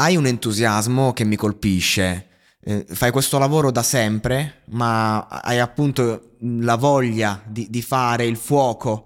hai 0.00 0.16
un 0.16 0.26
entusiasmo 0.26 1.12
che 1.12 1.24
mi 1.24 1.36
colpisce 1.36 2.26
eh, 2.62 2.84
fai 2.88 3.10
questo 3.10 3.38
lavoro 3.38 3.70
da 3.70 3.82
sempre, 3.82 4.62
ma 4.70 5.26
hai 5.26 5.58
appunto 5.58 6.36
la 6.40 6.76
voglia 6.76 7.42
di, 7.46 7.68
di 7.70 7.82
fare 7.82 8.26
il 8.26 8.36
fuoco 8.36 9.04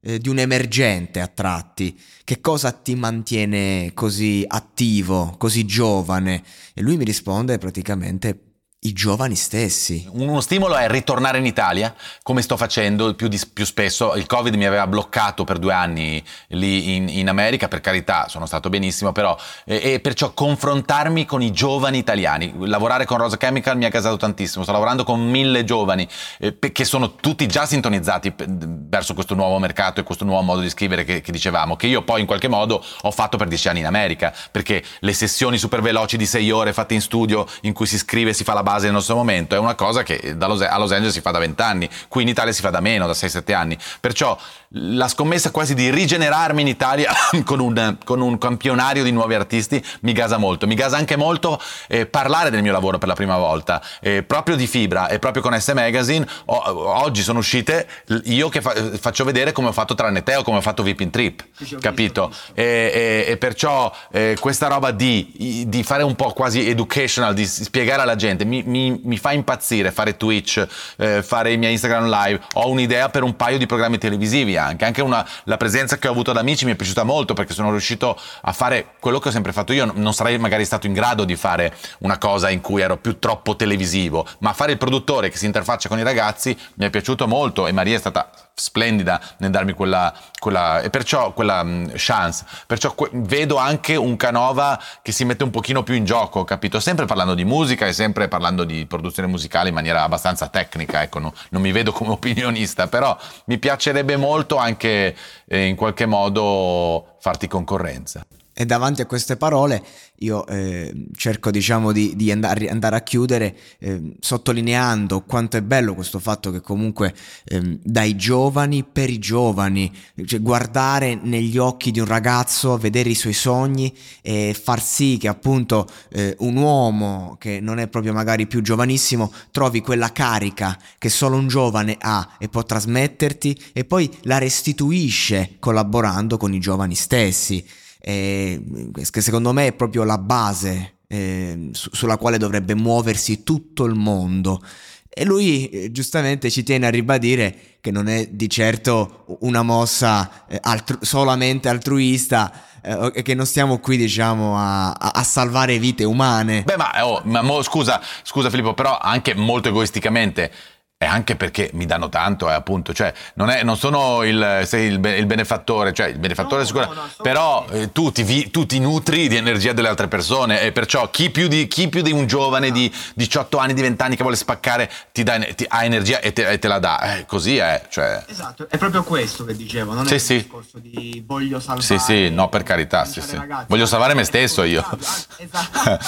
eh, 0.00 0.18
di 0.18 0.28
un 0.28 0.38
emergente 0.38 1.20
a 1.20 1.26
tratti. 1.26 1.98
Che 2.24 2.40
cosa 2.40 2.72
ti 2.72 2.94
mantiene 2.94 3.92
così 3.94 4.44
attivo, 4.46 5.34
così 5.36 5.64
giovane? 5.64 6.42
E 6.74 6.82
lui 6.82 6.96
mi 6.96 7.04
risponde 7.04 7.58
praticamente 7.58 8.45
i 8.80 8.92
giovani 8.92 9.34
stessi. 9.34 10.06
Uno 10.12 10.40
stimolo 10.40 10.76
è 10.76 10.88
ritornare 10.88 11.38
in 11.38 11.46
Italia, 11.46 11.94
come 12.22 12.42
sto 12.42 12.56
facendo 12.56 13.14
più, 13.14 13.26
di, 13.28 13.40
più 13.52 13.64
spesso. 13.64 14.14
Il 14.14 14.26
Covid 14.26 14.54
mi 14.54 14.66
aveva 14.66 14.86
bloccato 14.86 15.44
per 15.44 15.58
due 15.58 15.72
anni 15.72 16.22
lì 16.48 16.94
in, 16.94 17.08
in 17.08 17.28
America, 17.28 17.68
per 17.68 17.80
carità, 17.80 18.28
sono 18.28 18.46
stato 18.46 18.68
benissimo, 18.68 19.12
però... 19.12 19.36
E, 19.64 19.92
e, 19.92 20.00
perciò 20.00 20.32
confrontarmi 20.32 21.24
con 21.24 21.42
i 21.42 21.52
giovani 21.52 21.98
italiani. 21.98 22.52
Lavorare 22.60 23.06
con 23.06 23.18
Rosa 23.18 23.36
Chemical 23.36 23.76
mi 23.76 23.86
ha 23.86 23.90
casato 23.90 24.16
tantissimo. 24.16 24.62
Sto 24.62 24.72
lavorando 24.72 25.04
con 25.04 25.20
mille 25.20 25.64
giovani 25.64 26.06
eh, 26.38 26.58
che 26.58 26.84
sono 26.84 27.16
tutti 27.16 27.46
già 27.48 27.66
sintonizzati 27.66 28.34
verso 28.36 29.14
questo 29.14 29.34
nuovo 29.34 29.58
mercato 29.58 30.00
e 30.00 30.02
questo 30.04 30.24
nuovo 30.24 30.42
modo 30.42 30.60
di 30.60 30.68
scrivere 30.68 31.04
che, 31.04 31.22
che 31.22 31.32
dicevamo, 31.32 31.76
che 31.76 31.86
io 31.86 32.02
poi 32.02 32.20
in 32.20 32.26
qualche 32.26 32.48
modo 32.48 32.84
ho 33.02 33.10
fatto 33.10 33.36
per 33.36 33.48
dieci 33.48 33.68
anni 33.68 33.80
in 33.80 33.86
America, 33.86 34.32
perché 34.50 34.84
le 35.00 35.12
sessioni 35.12 35.58
super 35.58 35.80
veloci 35.80 36.16
di 36.16 36.26
sei 36.26 36.50
ore 36.50 36.72
fatte 36.72 36.94
in 36.94 37.00
studio 37.00 37.46
in 37.62 37.72
cui 37.72 37.86
si 37.86 37.98
scrive 37.98 38.30
e 38.30 38.34
si 38.34 38.44
fa 38.44 38.52
la 38.52 38.62
base 38.66 38.86
nel 38.86 38.94
nostro 38.94 39.14
momento, 39.14 39.54
è 39.54 39.58
una 39.58 39.76
cosa 39.76 40.02
che 40.02 40.34
a 40.36 40.46
Los 40.46 40.90
Angeles 40.90 41.12
si 41.12 41.20
fa 41.20 41.30
da 41.30 41.38
20 41.38 41.62
anni, 41.62 41.88
qui 42.08 42.22
in 42.22 42.28
Italia 42.28 42.52
si 42.52 42.62
fa 42.62 42.70
da 42.70 42.80
meno, 42.80 43.06
da 43.06 43.12
6-7 43.12 43.54
anni. 43.54 43.78
Perciò 44.00 44.36
la 44.70 45.08
scommessa 45.08 45.50
quasi 45.50 45.74
di 45.74 45.90
rigenerarmi 45.90 46.60
in 46.60 46.68
Italia 46.68 47.12
con 47.44 47.60
un, 47.60 47.98
con 48.04 48.20
un, 48.20 48.38
campionario 48.38 49.02
di 49.02 49.12
nuovi 49.12 49.34
artisti 49.34 49.82
mi 50.00 50.12
gasa 50.12 50.36
molto. 50.36 50.66
Mi 50.66 50.74
gasa 50.74 50.96
anche 50.96 51.16
molto 51.16 51.60
eh, 51.88 52.06
parlare 52.06 52.50
del 52.50 52.62
mio 52.62 52.72
lavoro 52.72 52.98
per 52.98 53.08
la 53.08 53.14
prima 53.14 53.36
volta, 53.36 53.82
eh, 54.00 54.22
proprio 54.22 54.56
di 54.56 54.66
Fibra 54.66 55.08
e 55.08 55.18
proprio 55.18 55.42
con 55.42 55.58
S 55.58 55.68
Magazine. 55.68 56.26
O, 56.46 56.62
oggi 57.02 57.22
sono 57.22 57.38
uscite 57.38 57.86
io 58.24 58.48
che 58.48 58.60
fa, 58.60 58.74
faccio 58.98 59.24
vedere 59.24 59.52
come 59.52 59.68
ho 59.68 59.72
fatto 59.72 59.94
tranne 59.94 60.22
te 60.22 60.36
o 60.36 60.42
come 60.42 60.58
ho 60.58 60.60
fatto 60.60 60.82
Vipin 60.82 61.10
Trip, 61.10 61.44
capito? 61.80 62.32
E, 62.54 62.64
e, 62.64 63.32
e, 63.32 63.36
perciò 63.36 63.92
eh, 64.10 64.36
questa 64.40 64.66
roba 64.66 64.90
di, 64.90 65.64
di, 65.66 65.82
fare 65.82 66.02
un 66.02 66.14
po' 66.14 66.32
quasi 66.32 66.68
educational, 66.68 67.34
di 67.34 67.46
spiegare 67.46 68.02
alla 68.02 68.16
gente, 68.16 68.44
mi, 68.44 68.62
mi, 68.64 69.00
mi 69.02 69.18
fa 69.18 69.32
impazzire 69.32 69.92
fare 69.92 70.16
Twitch, 70.16 70.66
eh, 70.96 71.22
fare 71.22 71.52
i 71.52 71.56
miei 71.56 71.72
Instagram 71.72 72.08
live, 72.08 72.40
ho 72.54 72.68
un'idea 72.68 73.08
per 73.08 73.22
un 73.22 73.36
paio 73.36 73.58
di 73.58 73.66
programmi 73.66 73.98
televisivi 73.98 74.55
anche, 74.56 74.84
anche 74.84 75.02
una, 75.02 75.26
la 75.44 75.56
presenza 75.56 75.98
che 75.98 76.08
ho 76.08 76.10
avuto 76.10 76.30
ad 76.30 76.36
amici 76.36 76.64
mi 76.64 76.72
è 76.72 76.76
piaciuta 76.76 77.04
molto 77.04 77.34
perché 77.34 77.52
sono 77.52 77.70
riuscito 77.70 78.18
a 78.42 78.52
fare 78.52 78.94
quello 79.00 79.18
che 79.18 79.28
ho 79.28 79.32
sempre 79.32 79.52
fatto. 79.52 79.72
Io, 79.72 79.90
non 79.94 80.14
sarei 80.14 80.38
magari 80.38 80.64
stato 80.64 80.86
in 80.86 80.92
grado 80.92 81.24
di 81.24 81.36
fare 81.36 81.74
una 82.00 82.18
cosa 82.18 82.50
in 82.50 82.60
cui 82.60 82.82
ero 82.82 82.96
più 82.96 83.18
troppo 83.18 83.56
televisivo, 83.56 84.26
ma 84.40 84.52
fare 84.52 84.72
il 84.72 84.78
produttore 84.78 85.28
che 85.28 85.36
si 85.36 85.46
interfaccia 85.46 85.88
con 85.88 85.98
i 85.98 86.02
ragazzi 86.02 86.56
mi 86.74 86.86
è 86.86 86.90
piaciuto 86.90 87.26
molto 87.26 87.66
e 87.66 87.72
Maria 87.72 87.96
è 87.96 88.00
stata 88.00 88.30
splendida 88.58 89.20
nel 89.38 89.50
darmi 89.50 89.74
quella, 89.74 90.14
quella 90.38 90.80
e 90.80 90.88
perciò 90.88 91.34
quella 91.34 91.60
um, 91.60 91.92
chance. 91.94 92.44
Perciò 92.66 92.94
que- 92.94 93.10
vedo 93.12 93.58
anche 93.58 93.96
un 93.96 94.16
Canova 94.16 94.82
che 95.02 95.12
si 95.12 95.26
mette 95.26 95.44
un 95.44 95.50
pochino 95.50 95.82
più 95.82 95.94
in 95.94 96.06
gioco, 96.06 96.42
capito? 96.44 96.80
Sempre 96.80 97.04
parlando 97.04 97.34
di 97.34 97.44
musica 97.44 97.86
e 97.86 97.92
sempre 97.92 98.28
parlando 98.28 98.64
di 98.64 98.86
produzione 98.86 99.28
musicale 99.28 99.68
in 99.68 99.74
maniera 99.74 100.02
abbastanza 100.02 100.48
tecnica, 100.48 101.02
ecco, 101.02 101.18
no, 101.18 101.34
non 101.50 101.60
mi 101.60 101.70
vedo 101.70 101.92
come 101.92 102.12
opinionista, 102.16 102.86
però 102.88 103.16
mi 103.44 103.58
piacerebbe 103.58 104.16
molto 104.16 104.56
anche 104.56 105.14
eh, 105.46 105.66
in 105.66 105.76
qualche 105.76 106.06
modo 106.06 107.16
farti 107.20 107.48
concorrenza. 107.48 108.24
E 108.58 108.64
davanti 108.64 109.02
a 109.02 109.06
queste 109.06 109.36
parole 109.36 109.84
io 110.20 110.46
eh, 110.46 111.08
cerco 111.14 111.50
diciamo 111.50 111.92
di, 111.92 112.16
di 112.16 112.30
andare, 112.30 112.70
andare, 112.70 112.96
a 112.96 113.02
chiudere 113.02 113.54
eh, 113.78 114.14
sottolineando 114.18 115.24
quanto 115.24 115.58
è 115.58 115.62
bello 115.62 115.94
questo 115.94 116.18
fatto 116.18 116.50
che 116.50 116.62
comunque 116.62 117.14
eh, 117.44 117.78
dai 117.82 118.16
giovani 118.16 118.82
per 118.82 119.10
i 119.10 119.18
giovani, 119.18 119.92
cioè 120.24 120.40
guardare 120.40 121.18
negli 121.22 121.58
occhi 121.58 121.90
di 121.90 122.00
un 122.00 122.06
ragazzo, 122.06 122.78
vedere 122.78 123.10
i 123.10 123.14
suoi 123.14 123.34
sogni 123.34 123.94
e 124.22 124.58
far 124.58 124.80
sì 124.80 125.18
che 125.18 125.28
appunto 125.28 125.86
eh, 126.08 126.34
un 126.38 126.56
uomo 126.56 127.36
che 127.38 127.60
non 127.60 127.78
è 127.78 127.88
proprio 127.88 128.14
magari 128.14 128.46
più 128.46 128.62
giovanissimo 128.62 129.30
trovi 129.50 129.82
quella 129.82 130.12
carica 130.12 130.78
che 130.96 131.10
solo 131.10 131.36
un 131.36 131.46
giovane 131.46 131.98
ha 132.00 132.36
e 132.38 132.48
può 132.48 132.62
trasmetterti 132.62 133.64
e 133.74 133.84
poi 133.84 134.10
la 134.22 134.38
restituisce 134.38 135.56
collaborando 135.58 136.38
con 136.38 136.54
i 136.54 136.58
giovani 136.58 136.94
stessi 136.94 137.84
eh, 138.08 138.62
che 139.10 139.20
secondo 139.20 139.52
me 139.52 139.66
è 139.66 139.72
proprio 139.72 140.04
la 140.04 140.16
base 140.16 140.98
eh, 141.08 141.70
su- 141.72 141.90
sulla 141.92 142.16
quale 142.16 142.38
dovrebbe 142.38 142.76
muoversi 142.76 143.42
tutto 143.42 143.84
il 143.84 143.94
mondo. 143.94 144.62
E 145.08 145.24
lui 145.24 145.68
eh, 145.68 145.90
giustamente 145.90 146.48
ci 146.48 146.62
tiene 146.62 146.86
a 146.86 146.90
ribadire 146.90 147.78
che 147.80 147.90
non 147.90 148.06
è 148.06 148.28
di 148.28 148.48
certo 148.48 149.24
una 149.40 149.62
mossa 149.62 150.44
eh, 150.46 150.56
altru- 150.62 151.02
solamente 151.02 151.68
altruista 151.68 152.52
eh, 152.80 153.10
e 153.12 153.22
che 153.22 153.34
non 153.34 153.44
stiamo 153.44 153.78
qui 153.80 153.96
diciamo 153.96 154.56
a, 154.56 154.92
a, 154.92 155.24
salvare 155.24 155.76
vite 155.80 156.04
umane. 156.04 156.62
Beh 156.62 156.76
ma, 156.76 157.04
oh, 157.04 157.22
ma 157.24 157.42
mo, 157.42 157.60
scusa, 157.62 158.00
scusa 158.22 158.50
Filippo, 158.50 158.72
però 158.72 158.96
anche 158.98 159.34
molto 159.34 159.68
egoisticamente 159.68 160.52
e 160.98 161.04
anche 161.04 161.36
perché 161.36 161.68
mi 161.74 161.84
danno 161.84 162.08
tanto, 162.08 162.48
eh, 162.48 162.54
appunto, 162.54 162.94
cioè 162.94 163.12
non, 163.34 163.50
è, 163.50 163.62
non 163.62 163.76
sono 163.76 164.22
il, 164.22 164.62
sei 164.64 164.86
il, 164.86 164.94
il, 165.04 165.26
benefattore, 165.26 165.92
cioè 165.92 166.06
il 166.06 166.18
benefattore 166.18 166.62
no, 166.62 166.66
sicuramente, 166.66 166.98
no, 166.98 167.06
no, 167.06 167.22
però 167.22 167.66
eh, 167.70 167.92
tu, 167.92 168.10
ti, 168.12 168.50
tu, 168.50 168.64
ti, 168.64 168.78
nutri 168.80 169.28
di 169.28 169.36
energia 169.36 169.74
delle 169.74 169.88
altre 169.88 170.08
persone 170.08 170.62
e 170.62 170.72
perciò 170.72 171.10
chi 171.10 171.28
più 171.28 171.48
di, 171.48 171.68
chi 171.68 171.90
più 171.90 172.00
di 172.00 172.12
un 172.12 172.26
giovane 172.26 172.70
di 172.70 172.90
18 173.14 173.58
anni, 173.58 173.74
di 173.74 173.82
20 173.82 174.02
anni 174.02 174.16
che 174.16 174.22
vuole 174.22 174.38
spaccare 174.38 174.90
ti, 175.12 175.22
dà, 175.22 175.38
ti 175.38 175.66
ha 175.68 175.84
energia 175.84 176.20
e 176.20 176.32
te, 176.32 176.48
e 176.48 176.58
te 176.58 176.66
la 176.66 176.78
dà, 176.78 177.18
eh, 177.18 177.26
così 177.26 177.58
è. 177.58 177.84
Cioè... 177.90 178.24
Esatto, 178.26 178.66
è 178.66 178.78
proprio 178.78 179.02
questo 179.02 179.44
che 179.44 179.54
dicevo, 179.54 179.92
non 179.92 180.06
sì, 180.06 180.14
è 180.14 180.18
sì. 180.18 180.34
il 180.36 180.42
discorso 180.44 180.78
di 180.78 181.22
voglio 181.26 181.60
salvare. 181.60 181.82
Sì, 181.82 181.98
sì, 181.98 182.30
no 182.30 182.48
per 182.48 182.62
carità, 182.62 183.04
sì, 183.04 183.20
sì. 183.20 183.36
Ragazzi, 183.36 183.66
voglio 183.68 183.84
salvare 183.84 184.14
me 184.14 184.24
stesso 184.24 184.62
io. 184.62 184.82
Esatto. 185.38 185.98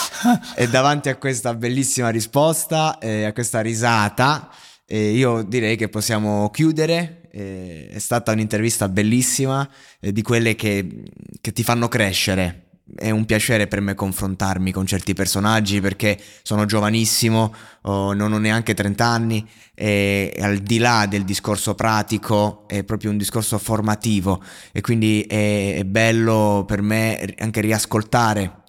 e 0.57 0.69
davanti 0.69 1.11
a 1.11 1.17
questa 1.17 1.53
bellissima 1.53 2.09
risposta, 2.09 2.97
eh, 2.99 3.27
a 3.27 3.33
questa 3.33 3.61
risata, 3.61 4.49
e 4.91 5.11
io 5.11 5.43
direi 5.43 5.77
che 5.77 5.89
possiamo 5.89 6.51
chiudere. 6.51 7.21
Eh, 7.31 7.91
è 7.93 7.99
stata 7.99 8.33
un'intervista 8.33 8.89
bellissima, 8.89 9.69
eh, 10.01 10.13
di 10.13 10.23
quelle 10.23 10.55
che, 10.55 11.05
che 11.41 11.53
ti 11.53 11.63
fanno 11.63 11.87
crescere 11.87 12.69
è 12.97 13.11
un 13.11 13.25
piacere 13.25 13.67
per 13.67 13.81
me 13.81 13.95
confrontarmi 13.95 14.73
con 14.73 14.87
certi 14.87 15.13
personaggi 15.13 15.81
perché 15.81 16.19
sono 16.43 16.65
giovanissimo, 16.65 17.55
oh, 17.83 18.13
non 18.15 18.33
ho 18.33 18.39
neanche 18.39 18.75
30 18.75 19.05
anni 19.05 19.47
e 19.75 20.35
al 20.41 20.59
di 20.59 20.79
là 20.79 21.07
del 21.07 21.25
discorso 21.25 21.75
pratico 21.75 22.67
è 22.67 22.85
proprio 22.85 23.11
un 23.11 23.19
discorso 23.19 23.59
formativo 23.59 24.43
e 24.73 24.81
quindi 24.81 25.23
è, 25.23 25.77
è 25.77 25.85
bello 25.85 26.65
per 26.67 26.83
me 26.83 27.35
anche 27.39 27.61
riascoltare 27.61 28.63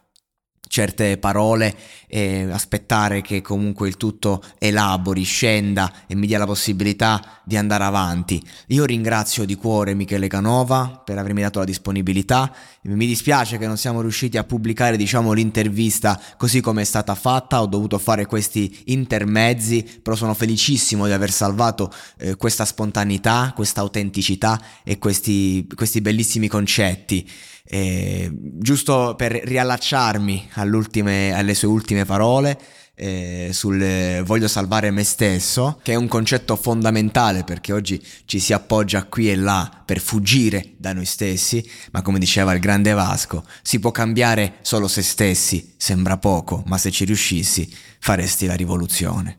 certe 0.70 1.18
parole 1.18 1.76
e 2.08 2.48
aspettare 2.50 3.22
che 3.22 3.42
comunque 3.42 3.88
il 3.88 3.98
tutto 3.98 4.44
elabori, 4.60 5.24
scenda 5.24 5.92
e 6.08 6.16
mi 6.16 6.28
dia 6.28 6.38
la 6.38 6.46
possibilità 6.46 7.42
di 7.44 7.58
andare 7.58 7.84
avanti. 7.84 8.42
Io 8.68 8.86
ringrazio 8.86 9.46
di 9.46 9.56
cuore 9.56 9.96
Michele 9.96 10.28
Canova 10.28 11.02
per 11.04 11.18
avermi 11.18 11.42
dato 11.42 11.60
la 11.60 11.66
disponibilità. 11.66 12.54
Mi 12.84 13.08
dispiace 13.08 13.58
che 13.58 13.66
non 13.66 13.78
siamo 13.78 14.02
riusciti 14.02 14.38
a 14.38 14.44
pubblicare, 14.44 14.96
diciamo, 14.96 15.34
l'intervista 15.34 16.22
così 16.38 16.62
come 16.62 16.84
è 16.84 16.86
stata 16.86 17.16
fatta, 17.16 17.62
ho 17.62 17.66
dovuto 17.66 17.98
fare 17.98 18.28
questi 18.28 18.84
intermezzi, 18.86 19.84
però 20.02 20.16
sono 20.16 20.36
felicissimo 20.36 21.08
di 21.08 21.14
aver 21.14 21.32
salvato 21.32 21.92
eh, 22.20 22.36
questa 22.36 22.66
spontaneità, 22.66 23.54
questa 23.56 23.82
autenticità 23.82 24.62
e 24.84 25.00
questi, 25.00 25.68
questi 25.76 26.00
bellissimi 26.00 26.48
concetti. 26.48 27.28
Eh, 27.72 28.32
giusto 28.34 29.14
per 29.16 29.32
riallacciarmi 29.32 30.50
alle 30.54 31.54
sue 31.54 31.68
ultime 31.68 32.04
parole 32.04 32.58
eh, 33.00 33.52
sul 33.54 33.82
eh, 33.82 34.22
voglio 34.26 34.48
salvare 34.48 34.92
me 34.92 35.04
stesso, 35.04 35.80
che 35.82 35.94
è 35.94 35.96
un 35.96 36.08
concetto 36.08 36.56
fondamentale 36.58 37.44
perché 37.44 37.72
oggi 37.72 38.04
ci 38.26 38.40
si 38.40 38.52
appoggia 38.52 39.06
qui 39.06 39.32
e 39.32 39.36
là 39.36 39.84
per 39.86 40.00
fuggire 40.00 40.74
da 40.78 40.92
noi 40.94 41.06
stessi, 41.06 41.68
ma 41.92 42.02
come 42.02 42.20
diceva 42.20 42.54
il 42.54 42.60
grande 42.60 42.92
Vasco, 42.92 43.46
si 43.62 43.80
può 43.80 43.92
cambiare 43.92 44.56
solo 44.62 44.88
se 44.90 45.02
stessi, 45.02 45.76
sembra 45.78 46.18
poco, 46.18 46.64
ma 46.66 46.78
se 46.78 46.92
ci 46.92 47.06
riuscissi 47.06 47.74
faresti 48.00 48.46
la 48.48 48.56
rivoluzione. 48.56 49.38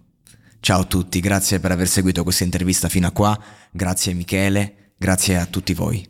Ciao 0.60 0.80
a 0.80 0.84
tutti, 0.84 1.20
grazie 1.20 1.60
per 1.60 1.72
aver 1.72 1.88
seguito 1.88 2.22
questa 2.22 2.44
intervista 2.44 2.88
fino 2.88 3.08
a 3.08 3.12
qua, 3.12 3.38
grazie 3.70 4.14
Michele, 4.14 4.92
grazie 4.96 5.36
a 5.36 5.46
tutti 5.46 5.74
voi. 5.74 6.09